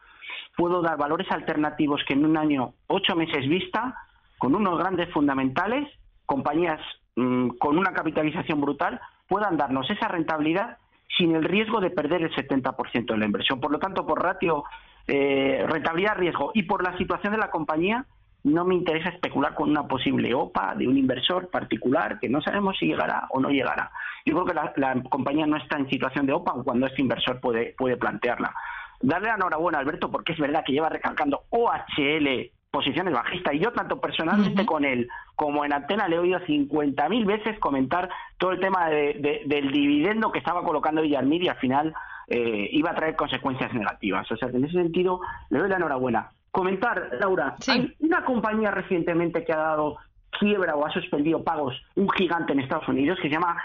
Puedo 0.56 0.82
dar 0.82 0.98
valores 0.98 1.30
alternativos 1.30 2.02
que 2.08 2.14
en 2.14 2.26
un 2.26 2.38
año, 2.38 2.74
ocho 2.88 3.16
meses 3.16 3.48
vista, 3.48 3.94
con 4.38 4.56
unos 4.56 4.80
grandes 4.80 5.12
fundamentales, 5.12 5.88
compañías 6.26 6.80
mm, 7.16 7.50
con 7.60 7.78
una 7.78 7.94
capitalización 7.94 8.62
brutal 8.62 9.00
puedan 9.28 9.58
darnos 9.58 9.90
esa 9.90 10.08
rentabilidad 10.08 10.78
sin 11.18 11.36
el 11.36 11.44
riesgo 11.44 11.80
de 11.80 11.90
perder 11.90 12.24
el 12.24 12.36
70% 12.36 13.06
de 13.06 13.18
la 13.18 13.26
inversión. 13.26 13.60
Por 13.60 13.72
lo 13.72 13.80
tanto, 13.80 14.06
por 14.06 14.22
ratio 14.22 14.64
eh, 15.08 15.66
rentabilidad-riesgo 15.68 16.52
y 16.54 16.64
por 16.64 16.84
la 16.84 16.98
situación 16.98 17.34
de 17.34 17.40
la 17.40 17.52
compañía, 17.52 18.06
no 18.44 18.64
me 18.64 18.76
interesa 18.76 19.10
especular 19.10 19.56
con 19.56 19.70
una 19.70 19.88
posible 19.88 20.34
OPA 20.34 20.76
de 20.76 20.88
un 20.88 20.98
inversor 20.98 21.50
particular 21.50 22.20
que 22.20 22.30
no 22.30 22.42
sabemos 22.42 22.78
si 22.78 22.86
llegará 22.86 23.28
o 23.32 23.40
no 23.40 23.50
llegará. 23.50 23.92
Yo 24.24 24.34
creo 24.34 24.46
que 24.46 24.80
la, 24.80 25.04
compañía 25.10 25.48
no 25.48 25.58
está 25.58 25.78
en 25.78 25.90
situación 25.90 26.28
de 26.28 26.34
OPA 26.34 26.54
cuando 26.64 26.86
este 26.86 27.02
inversor 27.02 27.40
puede, 27.40 27.74
puede 27.78 27.98
plantearla. 27.98 28.54
Darle 29.02 29.30
la 29.30 29.36
enhorabuena 29.36 29.80
Alberto 29.80 30.12
porque 30.12 30.34
es 30.34 30.40
verdad 30.40 30.64
que 30.64 30.74
lleva 30.74 30.90
recalcando 30.90 31.42
OHL 31.50 32.52
posiciones 32.76 33.14
bajistas. 33.14 33.54
Y 33.54 33.60
yo, 33.60 33.72
tanto 33.72 34.02
personalmente 34.02 34.66
con 34.66 34.84
él 34.84 35.08
como 35.36 35.64
en 35.64 35.72
Antena, 35.72 36.10
le 36.10 36.18
he 36.18 36.20
oído 36.20 36.40
50.000 36.40 37.26
veces 37.26 37.58
comentar 37.60 38.10
todo 38.38 38.52
el 38.52 38.60
tema 38.60 38.90
de, 38.90 39.44
del 39.46 39.72
dividendo 39.72 40.30
que 40.30 40.40
estaba 40.40 40.62
colocando 40.62 41.02
Villarmir 41.02 41.42
y 41.44 41.48
al 41.48 41.56
final 41.56 41.94
eh, 42.28 42.68
iba 42.74 42.92
a 42.92 42.96
traer 42.96 43.16
consecuencias 43.16 43.74
negativas. 43.74 44.30
O 44.30 44.36
sea, 44.36 44.50
que 44.50 44.58
en 44.58 44.66
ese 44.66 44.74
sentido, 44.74 45.22
le 45.50 45.60
doy 45.60 45.70
la 45.70 45.78
enhorabuena. 45.78 46.32
Comentar, 46.52 47.12
Laura, 47.18 47.56
hay 47.66 47.96
una 48.00 48.26
compañía 48.26 48.72
recientemente 48.72 49.46
que 49.46 49.54
ha 49.54 49.58
dado 49.58 49.96
quiebra 50.38 50.76
o 50.76 50.86
ha 50.86 50.92
suspendido 50.92 51.46
pagos, 51.46 51.82
un 51.96 52.10
gigante 52.10 52.52
en 52.52 52.60
Estados 52.60 52.90
Unidos 52.90 53.18
que 53.22 53.30
se 53.30 53.36
llama 53.36 53.56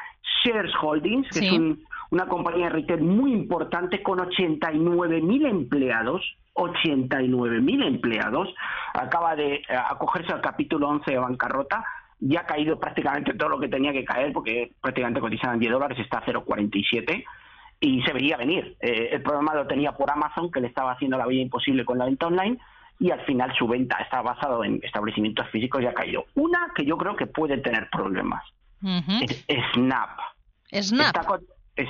Shares 0.45 0.73
Holdings, 0.81 1.29
que 1.31 1.49
es 1.49 1.53
una 2.11 2.27
compañía 2.27 2.67
de 2.67 2.71
retail 2.71 3.03
muy 3.03 3.33
importante 3.33 4.03
con 4.03 4.19
89.000 4.19 5.49
empleados 5.49 6.23
89.000 6.55 7.87
empleados, 7.87 8.49
acaba 8.95 9.37
de 9.37 9.55
eh, 9.55 9.63
acogerse 9.69 10.33
al 10.33 10.41
capítulo 10.41 10.89
11 10.89 11.11
de 11.11 11.19
bancarrota, 11.19 11.85
ya 12.19 12.41
ha 12.41 12.47
caído 12.47 12.79
prácticamente 12.79 13.35
todo 13.35 13.49
lo 13.49 13.61
que 13.61 13.69
tenía 13.69 13.93
que 13.93 14.05
caer, 14.05 14.33
porque 14.33 14.73
prácticamente 14.81 15.21
cotizaban 15.21 15.59
10 15.59 15.73
dólares, 15.73 15.99
está 15.99 16.19
a 16.19 16.27
0,47 16.27 17.25
y 17.81 18.03
se 18.03 18.13
veía 18.13 18.37
venir. 18.37 18.77
Eh, 18.81 19.11
el 19.13 19.23
problema 19.23 19.55
lo 19.55 19.67
tenía 19.67 19.93
por 19.93 20.11
Amazon, 20.11 20.51
que 20.51 20.61
le 20.61 20.67
estaba 20.67 20.93
haciendo 20.93 21.17
la 21.17 21.27
vida 21.27 21.41
imposible 21.41 21.85
con 21.85 21.99
la 21.99 22.05
venta 22.05 22.27
online, 22.27 22.59
y 22.99 23.11
al 23.11 23.25
final 23.25 23.55
su 23.57 23.67
venta 23.67 23.97
está 23.97 24.21
basado 24.21 24.63
en 24.63 24.81
establecimientos 24.83 25.49
físicos 25.49 25.83
y 25.83 25.87
ha 25.87 25.95
caído. 25.95 26.27
Una 26.35 26.71
que 26.75 26.85
yo 26.85 26.99
creo 26.99 27.17
que 27.17 27.27
puede 27.27 27.57
tener 27.59 27.89
problemas 27.91 28.45
es 29.49 29.65
Snap. 29.75 30.19
Snap. 30.71 31.17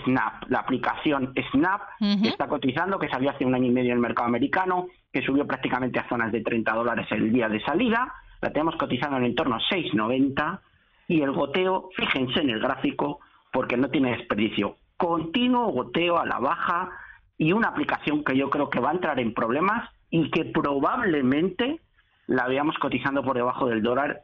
Snap, 0.04 0.44
la 0.48 0.60
aplicación 0.60 1.32
Snap, 1.52 1.82
que 1.98 2.28
está 2.28 2.48
cotizando, 2.48 2.98
que 2.98 3.08
salió 3.08 3.30
hace 3.30 3.44
un 3.44 3.54
año 3.54 3.66
y 3.66 3.70
medio 3.70 3.90
en 3.90 3.96
el 3.96 4.02
mercado 4.02 4.28
americano, 4.28 4.86
que 5.12 5.22
subió 5.22 5.46
prácticamente 5.46 5.98
a 5.98 6.08
zonas 6.08 6.32
de 6.32 6.40
30 6.42 6.72
dólares 6.72 7.06
el 7.10 7.32
día 7.32 7.48
de 7.48 7.60
salida, 7.62 8.12
la 8.40 8.50
tenemos 8.50 8.76
cotizando 8.76 9.16
en 9.16 9.24
el 9.24 9.30
entorno 9.30 9.58
6,90 9.58 10.60
y 11.08 11.22
el 11.22 11.32
goteo, 11.32 11.90
fíjense 11.94 12.40
en 12.40 12.50
el 12.50 12.60
gráfico, 12.60 13.20
porque 13.52 13.76
no 13.76 13.88
tiene 13.88 14.16
desperdicio, 14.16 14.76
continuo 14.96 15.72
goteo 15.72 16.18
a 16.18 16.26
la 16.26 16.38
baja 16.38 16.90
y 17.36 17.52
una 17.52 17.68
aplicación 17.68 18.22
que 18.22 18.36
yo 18.36 18.50
creo 18.50 18.70
que 18.70 18.80
va 18.80 18.90
a 18.90 18.94
entrar 18.94 19.18
en 19.18 19.34
problemas 19.34 19.88
y 20.10 20.30
que 20.30 20.44
probablemente 20.44 21.80
la 22.26 22.46
veamos 22.46 22.76
cotizando 22.78 23.22
por 23.22 23.36
debajo 23.36 23.66
del 23.66 23.82
dólar 23.82 24.22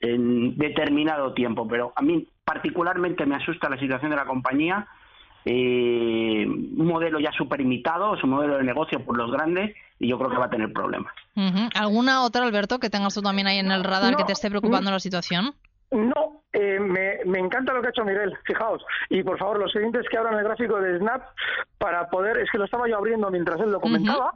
en 0.00 0.56
determinado 0.56 1.32
tiempo, 1.34 1.66
pero 1.66 1.92
a 1.96 2.02
mí 2.02 2.28
particularmente 2.44 3.26
me 3.26 3.34
asusta 3.34 3.68
la 3.68 3.78
situación 3.78 4.10
de 4.10 4.16
la 4.16 4.26
compañía 4.26 4.86
eh, 5.50 6.46
un 6.46 6.86
modelo 6.86 7.18
ya 7.18 7.32
súper 7.32 7.62
imitado, 7.62 8.14
es 8.14 8.22
un 8.22 8.30
modelo 8.30 8.58
de 8.58 8.64
negocio 8.64 9.02
por 9.02 9.16
los 9.16 9.32
grandes 9.32 9.74
y 9.98 10.06
yo 10.06 10.18
creo 10.18 10.30
que 10.30 10.36
va 10.36 10.44
a 10.44 10.50
tener 10.50 10.70
problemas. 10.74 11.12
¿Alguna 11.74 12.22
otra, 12.22 12.44
Alberto, 12.44 12.78
que 12.78 12.90
tengas 12.90 13.14
tú 13.14 13.22
también 13.22 13.46
ahí 13.46 13.58
en 13.58 13.70
el 13.70 13.82
radar 13.82 14.16
que 14.16 14.24
te 14.24 14.32
esté 14.32 14.50
preocupando 14.50 14.90
la 14.90 15.00
situación? 15.00 15.54
No, 15.90 16.42
eh, 16.52 16.78
me, 16.78 17.20
me, 17.24 17.38
encanta 17.38 17.72
lo 17.72 17.80
que 17.80 17.86
ha 17.86 17.90
hecho 17.90 18.04
Miguel, 18.04 18.36
fijaos. 18.44 18.84
Y 19.08 19.22
por 19.22 19.38
favor, 19.38 19.58
los 19.58 19.72
siguientes 19.72 20.04
que 20.10 20.18
abran 20.18 20.34
el 20.34 20.44
gráfico 20.44 20.78
de 20.78 20.98
Snap 20.98 21.22
para 21.78 22.10
poder, 22.10 22.36
es 22.36 22.50
que 22.50 22.58
lo 22.58 22.66
estaba 22.66 22.86
yo 22.86 22.98
abriendo 22.98 23.30
mientras 23.30 23.58
él 23.60 23.70
lo 23.70 23.80
comentaba, 23.80 24.32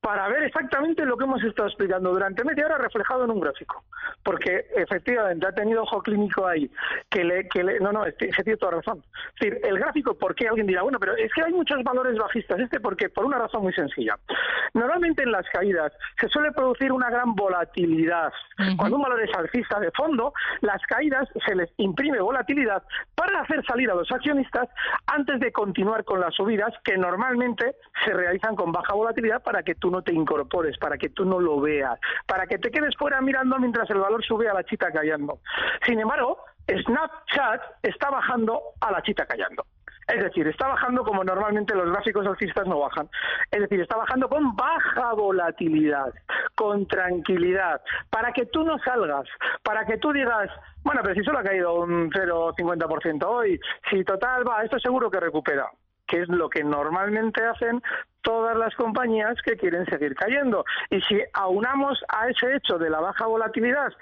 para 0.00 0.28
ver 0.28 0.44
exactamente 0.44 1.04
lo 1.04 1.16
que 1.16 1.24
hemos 1.24 1.42
estado 1.42 1.68
explicando 1.68 2.10
durante 2.10 2.44
media 2.44 2.66
hora 2.66 2.78
reflejado 2.78 3.24
en 3.24 3.30
un 3.30 3.40
gráfico. 3.40 3.84
Porque 4.22 4.66
efectivamente 4.76 5.46
ha 5.46 5.52
tenido 5.52 5.82
ojo 5.82 6.00
clínico 6.02 6.46
ahí, 6.46 6.70
que 7.10 7.24
le, 7.24 7.48
que 7.48 7.64
le, 7.64 7.80
no, 7.80 7.92
no, 7.92 8.04
este, 8.06 8.28
tiene 8.28 8.56
toda 8.56 8.72
razón. 8.72 9.02
Es 9.34 9.40
decir, 9.40 9.60
el 9.64 9.78
gráfico, 9.78 10.14
¿por 10.14 10.34
qué? 10.34 10.48
Alguien 10.48 10.66
dirá, 10.66 10.82
bueno, 10.82 10.98
pero 10.98 11.16
es 11.16 11.32
que 11.34 11.42
hay 11.42 11.52
muchos 11.52 11.82
valores 11.82 12.16
bajistas. 12.16 12.60
Este, 12.60 12.80
porque 12.80 13.08
Por 13.08 13.24
una 13.24 13.38
razón 13.38 13.62
muy 13.62 13.72
sencilla. 13.72 14.16
Normalmente 14.74 15.24
en 15.24 15.32
las 15.32 15.46
caídas 15.50 15.92
se 16.20 16.28
suele 16.28 16.52
producir 16.52 16.92
una 16.92 17.10
gran 17.10 17.34
volatilidad. 17.34 18.32
Cuando 18.76 18.96
un 18.96 19.02
valor 19.02 19.22
es 19.22 19.34
alcista 19.36 19.78
de 19.80 19.90
fondo, 19.92 20.32
las 20.60 20.82
caídas 20.82 21.28
se 21.46 21.54
les 21.54 21.70
imprime 21.76 22.20
volatilidad 22.20 22.82
para 23.14 23.40
hacer 23.40 23.64
salir 23.66 23.90
a 23.90 23.94
los 23.94 24.10
accionistas 24.10 24.68
antes 25.06 25.40
de 25.40 25.52
continuar 25.52 26.04
con 26.04 26.20
las 26.20 26.34
subidas 26.34 26.72
que 26.84 26.96
normalmente 26.96 27.76
se 28.04 28.12
realizan 28.12 28.56
con 28.56 28.72
baja 28.72 28.94
volatilidad 28.94 29.42
para 29.42 29.62
que 29.62 29.74
tú 29.74 29.87
no 29.90 30.02
te 30.02 30.12
incorpores, 30.12 30.78
para 30.78 30.96
que 30.96 31.10
tú 31.10 31.24
no 31.24 31.40
lo 31.40 31.60
veas, 31.60 31.98
para 32.26 32.46
que 32.46 32.58
te 32.58 32.70
quedes 32.70 32.96
fuera 32.96 33.20
mirando 33.20 33.58
mientras 33.58 33.88
el 33.90 33.98
valor 33.98 34.24
sube 34.24 34.48
a 34.48 34.54
la 34.54 34.64
chita 34.64 34.90
callando. 34.90 35.40
Sin 35.84 36.00
embargo, 36.00 36.38
Snapchat 36.66 37.62
está 37.82 38.10
bajando 38.10 38.60
a 38.80 38.92
la 38.92 39.02
chita 39.02 39.26
callando. 39.26 39.64
Es 40.08 40.22
decir, 40.22 40.46
está 40.48 40.66
bajando 40.68 41.04
como 41.04 41.22
normalmente 41.22 41.74
los 41.74 41.90
gráficos 41.90 42.26
alcistas 42.26 42.66
no 42.66 42.80
bajan. 42.80 43.10
Es 43.50 43.60
decir, 43.60 43.80
está 43.80 43.96
bajando 43.96 44.28
con 44.28 44.56
baja 44.56 45.12
volatilidad. 45.12 46.12
con 46.54 46.86
tranquilidad, 46.86 47.80
para 48.10 48.32
que 48.32 48.46
tú 48.46 48.64
no 48.64 48.78
salgas, 48.78 49.28
para 49.62 49.86
que 49.86 49.98
tú 49.98 50.12
digas, 50.12 50.50
bueno, 50.82 51.02
pero 51.04 51.14
si 51.14 51.22
solo 51.22 51.38
ha 51.38 51.44
caído 51.44 51.74
un 51.74 52.10
0,50% 52.10 53.24
hoy, 53.26 53.60
si 53.88 54.02
total 54.02 54.48
va, 54.48 54.64
esto 54.64 54.78
seguro 54.80 55.08
que 55.10 55.20
recupera 55.20 55.70
que 56.08 56.22
es 56.22 56.28
lo 56.28 56.48
que 56.48 56.64
normalmente 56.64 57.44
hacen 57.44 57.82
todas 58.22 58.56
las 58.56 58.74
compañías 58.74 59.34
que 59.44 59.56
quieren 59.56 59.86
seguir 59.86 60.14
cayendo. 60.14 60.64
Y 60.90 61.00
si 61.02 61.20
aunamos 61.32 61.98
a 62.08 62.28
ese 62.28 62.56
hecho 62.56 62.78
de 62.78 62.90
la 62.90 63.00
baja 63.00 63.26
volatilidad 63.26 63.92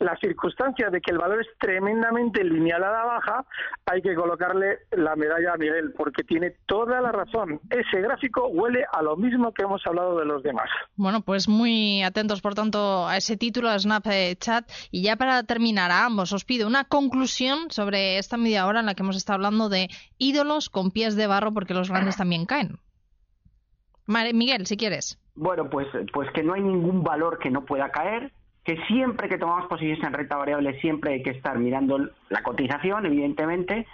la 0.00 0.16
circunstancia 0.16 0.90
de 0.90 1.00
que 1.00 1.12
el 1.12 1.18
valor 1.18 1.40
es 1.40 1.48
tremendamente 1.58 2.42
lineal 2.44 2.82
a 2.82 2.90
la 2.90 3.04
baja, 3.04 3.46
hay 3.86 4.02
que 4.02 4.14
colocarle 4.14 4.80
la 4.92 5.16
medalla 5.16 5.54
a 5.54 5.56
Miguel, 5.56 5.92
porque 5.96 6.24
tiene 6.24 6.56
toda 6.66 7.00
la 7.00 7.12
razón. 7.12 7.60
Ese 7.70 8.00
gráfico 8.00 8.48
huele 8.48 8.84
a 8.92 9.02
lo 9.02 9.16
mismo 9.16 9.52
que 9.52 9.62
hemos 9.62 9.86
hablado 9.86 10.18
de 10.18 10.24
los 10.24 10.42
demás. 10.42 10.68
Bueno, 10.96 11.22
pues 11.22 11.48
muy 11.48 12.02
atentos, 12.02 12.40
por 12.40 12.54
tanto, 12.54 13.06
a 13.06 13.16
ese 13.16 13.36
título 13.36 13.70
de 13.70 13.78
Snapchat. 13.78 14.70
Y 14.90 15.02
ya 15.02 15.16
para 15.16 15.42
terminar, 15.44 15.90
a 15.90 16.04
ambos 16.04 16.32
os 16.32 16.44
pido 16.44 16.66
una 16.66 16.84
conclusión 16.84 17.70
sobre 17.70 18.18
esta 18.18 18.36
media 18.36 18.66
hora 18.66 18.80
en 18.80 18.86
la 18.86 18.94
que 18.94 19.02
hemos 19.02 19.16
estado 19.16 19.36
hablando 19.36 19.68
de 19.68 19.88
ídolos 20.18 20.70
con 20.70 20.90
pies 20.90 21.16
de 21.16 21.26
barro, 21.26 21.52
porque 21.52 21.74
los 21.74 21.90
grandes 21.90 22.16
también 22.16 22.46
caen. 22.46 22.78
Miguel, 24.06 24.66
si 24.66 24.76
quieres. 24.76 25.18
Bueno, 25.34 25.68
pues, 25.68 25.88
pues 26.12 26.30
que 26.32 26.42
no 26.42 26.54
hay 26.54 26.62
ningún 26.62 27.02
valor 27.02 27.38
que 27.38 27.50
no 27.50 27.64
pueda 27.64 27.90
caer, 27.90 28.32
que 28.64 28.78
siempre 28.86 29.28
que 29.28 29.38
tomamos 29.38 29.66
posiciones 29.66 30.04
en 30.04 30.12
renta 30.12 30.36
variable 30.36 30.80
siempre 30.80 31.14
hay 31.14 31.22
que 31.22 31.30
estar 31.30 31.58
mirando 31.58 31.98
la 32.28 32.42
cotización, 32.42 33.06
evidentemente, 33.06 33.86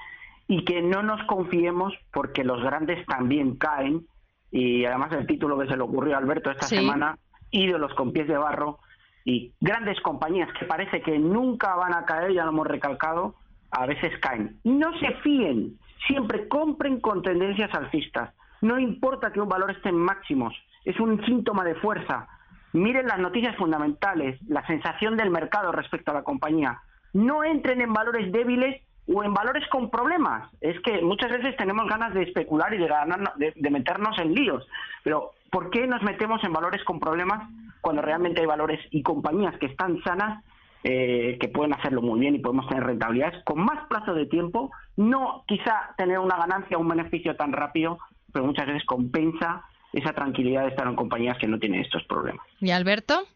y 0.46 0.64
que 0.64 0.82
no 0.82 1.02
nos 1.02 1.22
confiemos 1.26 1.94
porque 2.12 2.44
los 2.44 2.62
grandes 2.62 3.04
también 3.06 3.56
caen, 3.56 4.06
y 4.50 4.84
además 4.84 5.12
el 5.12 5.26
título 5.26 5.58
que 5.58 5.68
se 5.68 5.76
le 5.76 5.82
ocurrió 5.82 6.14
a 6.14 6.18
Alberto 6.18 6.50
esta 6.50 6.66
semana, 6.66 7.18
ídolos 7.50 7.94
con 7.94 8.12
pies 8.12 8.28
de 8.28 8.36
barro, 8.36 8.78
y 9.24 9.52
grandes 9.60 10.00
compañías 10.00 10.48
que 10.58 10.66
parece 10.66 11.02
que 11.02 11.18
nunca 11.18 11.74
van 11.74 11.94
a 11.94 12.04
caer, 12.04 12.32
ya 12.32 12.44
lo 12.44 12.50
hemos 12.50 12.66
recalcado, 12.66 13.34
a 13.70 13.86
veces 13.86 14.12
caen. 14.20 14.58
No 14.64 14.96
se 14.98 15.12
fíen, 15.22 15.78
siempre 16.06 16.48
compren 16.48 17.00
con 17.00 17.22
tendencias 17.22 17.72
alcistas 17.74 18.34
no 18.60 18.78
importa 18.78 19.32
que 19.32 19.40
un 19.40 19.48
valor 19.48 19.70
esté 19.70 19.88
en 19.88 19.98
máximos, 19.98 20.54
es 20.84 20.98
un 21.00 21.24
síntoma 21.24 21.64
de 21.64 21.74
fuerza. 21.76 22.26
Miren 22.72 23.06
las 23.06 23.18
noticias 23.18 23.56
fundamentales, 23.56 24.40
la 24.48 24.66
sensación 24.66 25.16
del 25.16 25.30
mercado 25.30 25.72
respecto 25.72 26.10
a 26.10 26.14
la 26.14 26.22
compañía. 26.22 26.80
No 27.12 27.42
entren 27.42 27.80
en 27.80 27.92
valores 27.92 28.30
débiles 28.30 28.80
o 29.12 29.24
en 29.24 29.34
valores 29.34 29.66
con 29.68 29.90
problemas. 29.90 30.48
Es 30.60 30.78
que 30.80 31.02
muchas 31.02 31.30
veces 31.30 31.56
tenemos 31.56 31.88
ganas 31.88 32.14
de 32.14 32.22
especular 32.22 32.72
y 32.72 32.78
de, 32.78 33.52
de, 33.56 33.70
meternos 33.70 34.16
en 34.18 34.34
líos. 34.34 34.66
Pero 35.02 35.32
¿por 35.50 35.70
qué 35.70 35.86
nos 35.86 36.02
metemos 36.02 36.42
en 36.44 36.52
valores 36.52 36.84
con 36.84 37.00
problemas 37.00 37.48
cuando 37.80 38.02
realmente 38.02 38.40
hay 38.40 38.46
valores 38.46 38.78
y 38.90 39.02
compañías 39.02 39.56
que 39.58 39.66
están 39.66 40.00
sanas 40.02 40.44
eh, 40.82 41.36
que 41.38 41.48
pueden 41.48 41.74
hacerlo 41.74 42.00
muy 42.00 42.20
bien 42.20 42.34
y 42.36 42.38
podemos 42.38 42.66
tener 42.68 42.84
rentabilidades 42.84 43.44
con 43.44 43.60
más 43.60 43.86
plazo 43.88 44.14
de 44.14 44.24
tiempo, 44.24 44.70
no 44.96 45.44
quizá 45.46 45.94
tener 45.98 46.18
una 46.18 46.38
ganancia 46.38 46.78
o 46.78 46.80
un 46.80 46.88
beneficio 46.88 47.36
tan 47.36 47.52
rápido, 47.52 47.98
pero 48.32 48.44
muchas 48.44 48.66
veces 48.66 48.84
compensa 48.84 49.64
esa 49.92 50.12
tranquilidad 50.12 50.62
de 50.62 50.68
estar 50.68 50.86
en 50.86 50.96
compañías 50.96 51.38
que 51.38 51.48
no 51.48 51.58
tienen 51.58 51.80
estos 51.80 52.04
problemas. 52.04 52.46
¿Y 52.60 52.70
Alberto? 52.70 53.26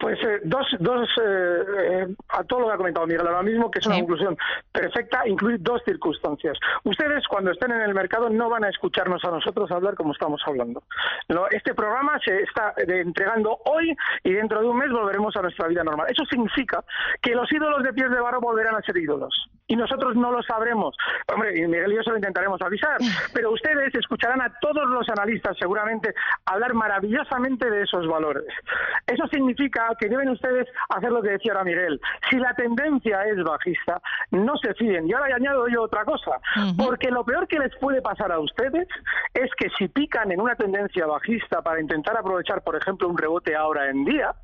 Pues 0.00 0.18
eh, 0.24 0.40
dos, 0.44 0.66
dos 0.78 1.08
eh, 1.22 1.62
eh, 1.78 2.06
a 2.30 2.42
todo 2.44 2.60
lo 2.60 2.68
que 2.68 2.72
ha 2.72 2.76
comentado 2.78 3.06
Miguel 3.06 3.26
ahora 3.26 3.42
mismo, 3.42 3.70
que 3.70 3.80
es 3.80 3.86
una 3.86 3.98
conclusión 3.98 4.36
perfecta, 4.72 5.28
incluir 5.28 5.60
dos 5.60 5.82
circunstancias. 5.84 6.58
Ustedes 6.84 7.28
cuando 7.28 7.50
estén 7.50 7.70
en 7.72 7.82
el 7.82 7.92
mercado 7.92 8.30
no 8.30 8.48
van 8.48 8.64
a 8.64 8.70
escucharnos 8.70 9.22
a 9.24 9.30
nosotros 9.30 9.70
hablar 9.70 9.96
como 9.96 10.12
estamos 10.12 10.40
hablando. 10.46 10.82
este 11.50 11.74
programa 11.74 12.18
se 12.24 12.42
está 12.42 12.72
entregando 12.78 13.58
hoy 13.66 13.94
y 14.24 14.32
dentro 14.32 14.62
de 14.62 14.68
un 14.68 14.78
mes 14.78 14.90
volveremos 14.90 15.36
a 15.36 15.42
nuestra 15.42 15.68
vida 15.68 15.84
normal. 15.84 16.06
Eso 16.08 16.24
significa 16.24 16.82
que 17.20 17.34
los 17.34 17.52
ídolos 17.52 17.82
de 17.82 17.92
pies 17.92 18.10
de 18.10 18.20
barro 18.20 18.40
volverán 18.40 18.76
a 18.76 18.80
ser 18.80 18.96
ídolos 18.96 19.50
y 19.70 19.76
nosotros 19.76 20.16
no 20.16 20.32
lo 20.32 20.42
sabremos. 20.42 20.96
Hombre, 21.32 21.56
y 21.56 21.66
Miguel 21.66 21.92
y 21.92 21.96
yo 21.96 22.02
se 22.02 22.10
lo 22.10 22.16
intentaremos 22.16 22.60
avisar, 22.60 22.98
pero 23.32 23.52
ustedes 23.52 23.94
escucharán 23.94 24.42
a 24.42 24.52
todos 24.60 24.88
los 24.88 25.08
analistas 25.08 25.56
seguramente 25.58 26.12
hablar 26.46 26.74
maravillosamente 26.74 27.70
de 27.70 27.82
esos 27.82 28.06
valores. 28.08 28.48
Eso 29.06 29.28
significa 29.28 29.89
que 29.96 30.08
deben 30.08 30.28
ustedes 30.30 30.68
hacer 30.88 31.10
lo 31.10 31.22
que 31.22 31.30
decía 31.30 31.52
ahora 31.52 31.64
Miguel. 31.64 32.00
Si 32.28 32.36
la 32.36 32.54
tendencia 32.54 33.24
es 33.24 33.42
bajista, 33.42 34.00
no 34.30 34.56
se 34.58 34.74
fíen. 34.74 35.08
Y 35.08 35.12
ahora 35.12 35.36
añado 35.36 35.68
yo 35.68 35.82
otra 35.82 36.04
cosa, 36.04 36.40
porque 36.76 37.10
lo 37.10 37.24
peor 37.24 37.46
que 37.48 37.58
les 37.58 37.74
puede 37.76 38.02
pasar 38.02 38.32
a 38.32 38.38
ustedes 38.38 38.88
es 39.34 39.50
que 39.56 39.68
si 39.78 39.88
pican 39.88 40.30
en 40.32 40.40
una 40.40 40.54
tendencia 40.54 41.06
bajista 41.06 41.62
para 41.62 41.80
intentar 41.80 42.16
aprovechar, 42.16 42.62
por 42.62 42.76
ejemplo, 42.76 43.08
un 43.08 43.18
rebote 43.18 43.54
ahora 43.54 43.88
en 43.88 44.04
día, 44.04 44.34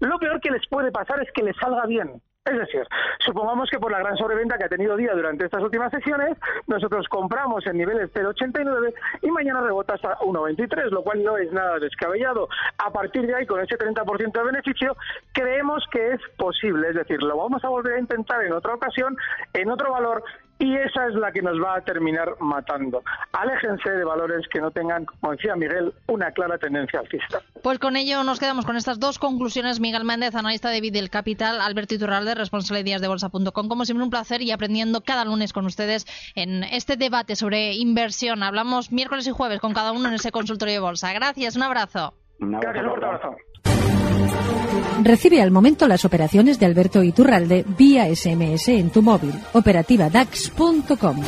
lo 0.00 0.18
peor 0.18 0.40
que 0.40 0.50
les 0.50 0.66
puede 0.68 0.90
pasar 0.90 1.22
es 1.22 1.30
que 1.32 1.42
les 1.42 1.56
salga 1.56 1.86
bien. 1.86 2.20
Es 2.46 2.58
decir, 2.58 2.86
supongamos 3.18 3.68
que 3.68 3.78
por 3.80 3.90
la 3.90 3.98
gran 3.98 4.16
sobreventa 4.16 4.56
que 4.56 4.64
ha 4.64 4.68
tenido 4.68 4.96
día 4.96 5.12
durante 5.14 5.44
estas 5.44 5.62
últimas 5.62 5.90
sesiones, 5.90 6.38
nosotros 6.68 7.08
compramos 7.08 7.66
en 7.66 7.76
niveles 7.76 8.10
0,89 8.14 8.94
y 9.22 9.30
mañana 9.32 9.62
rebota 9.62 9.94
hasta 9.94 10.16
1,23, 10.18 10.90
lo 10.90 11.02
cual 11.02 11.24
no 11.24 11.36
es 11.36 11.50
nada 11.52 11.80
descabellado. 11.80 12.48
A 12.78 12.90
partir 12.92 13.26
de 13.26 13.34
ahí, 13.34 13.46
con 13.46 13.60
ese 13.60 13.76
30% 13.76 14.32
de 14.32 14.44
beneficio, 14.44 14.96
creemos 15.32 15.84
que 15.90 16.12
es 16.12 16.20
posible. 16.36 16.90
Es 16.90 16.94
decir, 16.94 17.20
lo 17.20 17.36
vamos 17.36 17.64
a 17.64 17.68
volver 17.68 17.94
a 17.94 18.00
intentar 18.00 18.44
en 18.44 18.52
otra 18.52 18.74
ocasión, 18.74 19.16
en 19.52 19.68
otro 19.68 19.90
valor, 19.90 20.22
y 20.58 20.74
esa 20.74 21.06
es 21.08 21.14
la 21.14 21.32
que 21.32 21.42
nos 21.42 21.62
va 21.62 21.76
a 21.76 21.80
terminar 21.82 22.36
matando. 22.40 23.02
Aléjense 23.32 23.90
de 23.90 24.04
valores 24.04 24.46
que 24.50 24.60
no 24.60 24.70
tengan, 24.70 25.04
como 25.04 25.32
decía 25.32 25.54
Miguel, 25.54 25.92
una 26.06 26.30
clara 26.30 26.56
tendencia 26.58 27.00
alcista. 27.00 27.40
Pues 27.62 27.78
con 27.78 27.96
ello 27.96 28.22
nos 28.22 28.40
quedamos 28.40 28.64
con 28.64 28.76
estas 28.76 28.98
dos 28.98 29.18
conclusiones. 29.18 29.80
Miguel 29.80 30.04
Méndez, 30.04 30.34
analista 30.34 30.70
de 30.70 30.80
Videl 30.80 31.10
Capital, 31.10 31.60
Alberto 31.60 31.94
Iturralde, 31.94 32.34
responsable 32.34 32.80
de 32.80 32.84
días 32.84 33.00
de 33.00 33.08
bolsa.com. 33.08 33.68
Como 33.68 33.84
siempre, 33.84 34.04
un 34.04 34.10
placer 34.10 34.42
y 34.42 34.50
aprendiendo 34.50 35.02
cada 35.02 35.24
lunes 35.24 35.52
con 35.52 35.66
ustedes 35.66 36.06
en 36.34 36.64
este 36.64 36.96
debate 36.96 37.36
sobre 37.36 37.74
inversión. 37.74 38.42
Hablamos 38.42 38.92
miércoles 38.92 39.26
y 39.26 39.32
jueves 39.32 39.60
con 39.60 39.74
cada 39.74 39.92
uno 39.92 40.08
en 40.08 40.14
ese 40.14 40.32
consultorio 40.32 40.74
de 40.74 40.80
bolsa. 40.80 41.12
Gracias, 41.12 41.56
un 41.56 41.62
abrazo. 41.62 42.14
Gracias, 42.38 42.84
un 42.84 42.90
abrazo. 42.90 43.36
Recibe 45.02 45.40
al 45.40 45.50
momento 45.50 45.86
las 45.86 46.04
operaciones 46.04 46.58
de 46.58 46.66
Alberto 46.66 47.02
Iturralde 47.02 47.64
vía 47.78 48.14
SMS 48.14 48.68
en 48.68 48.90
tu 48.90 49.02
móvil. 49.02 49.34
Operativa 49.52 50.10
DAX.com. 50.10 51.22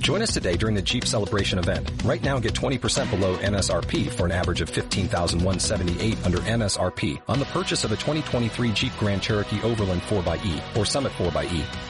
Join 0.00 0.22
us 0.22 0.32
today 0.34 0.56
during 0.56 0.74
the 0.74 0.82
Jeep 0.82 1.04
Celebration 1.04 1.58
event. 1.58 1.88
Right 2.04 2.22
now, 2.22 2.40
get 2.40 2.52
20% 2.54 3.10
below 3.10 3.36
MSRP 3.36 4.08
for 4.08 4.24
an 4.24 4.32
average 4.32 4.60
of 4.60 4.68
15178 4.68 6.26
under 6.26 6.38
MSRP 6.38 7.20
on 7.28 7.38
the 7.38 7.44
purchase 7.46 7.84
of 7.84 7.92
a 7.92 7.96
2023 7.96 8.72
Jeep 8.72 8.92
Grand 8.98 9.22
Cherokee 9.22 9.62
Overland 9.62 10.02
4xE 10.02 10.76
or 10.76 10.84
Summit 10.84 11.12
4xE. 11.12 11.89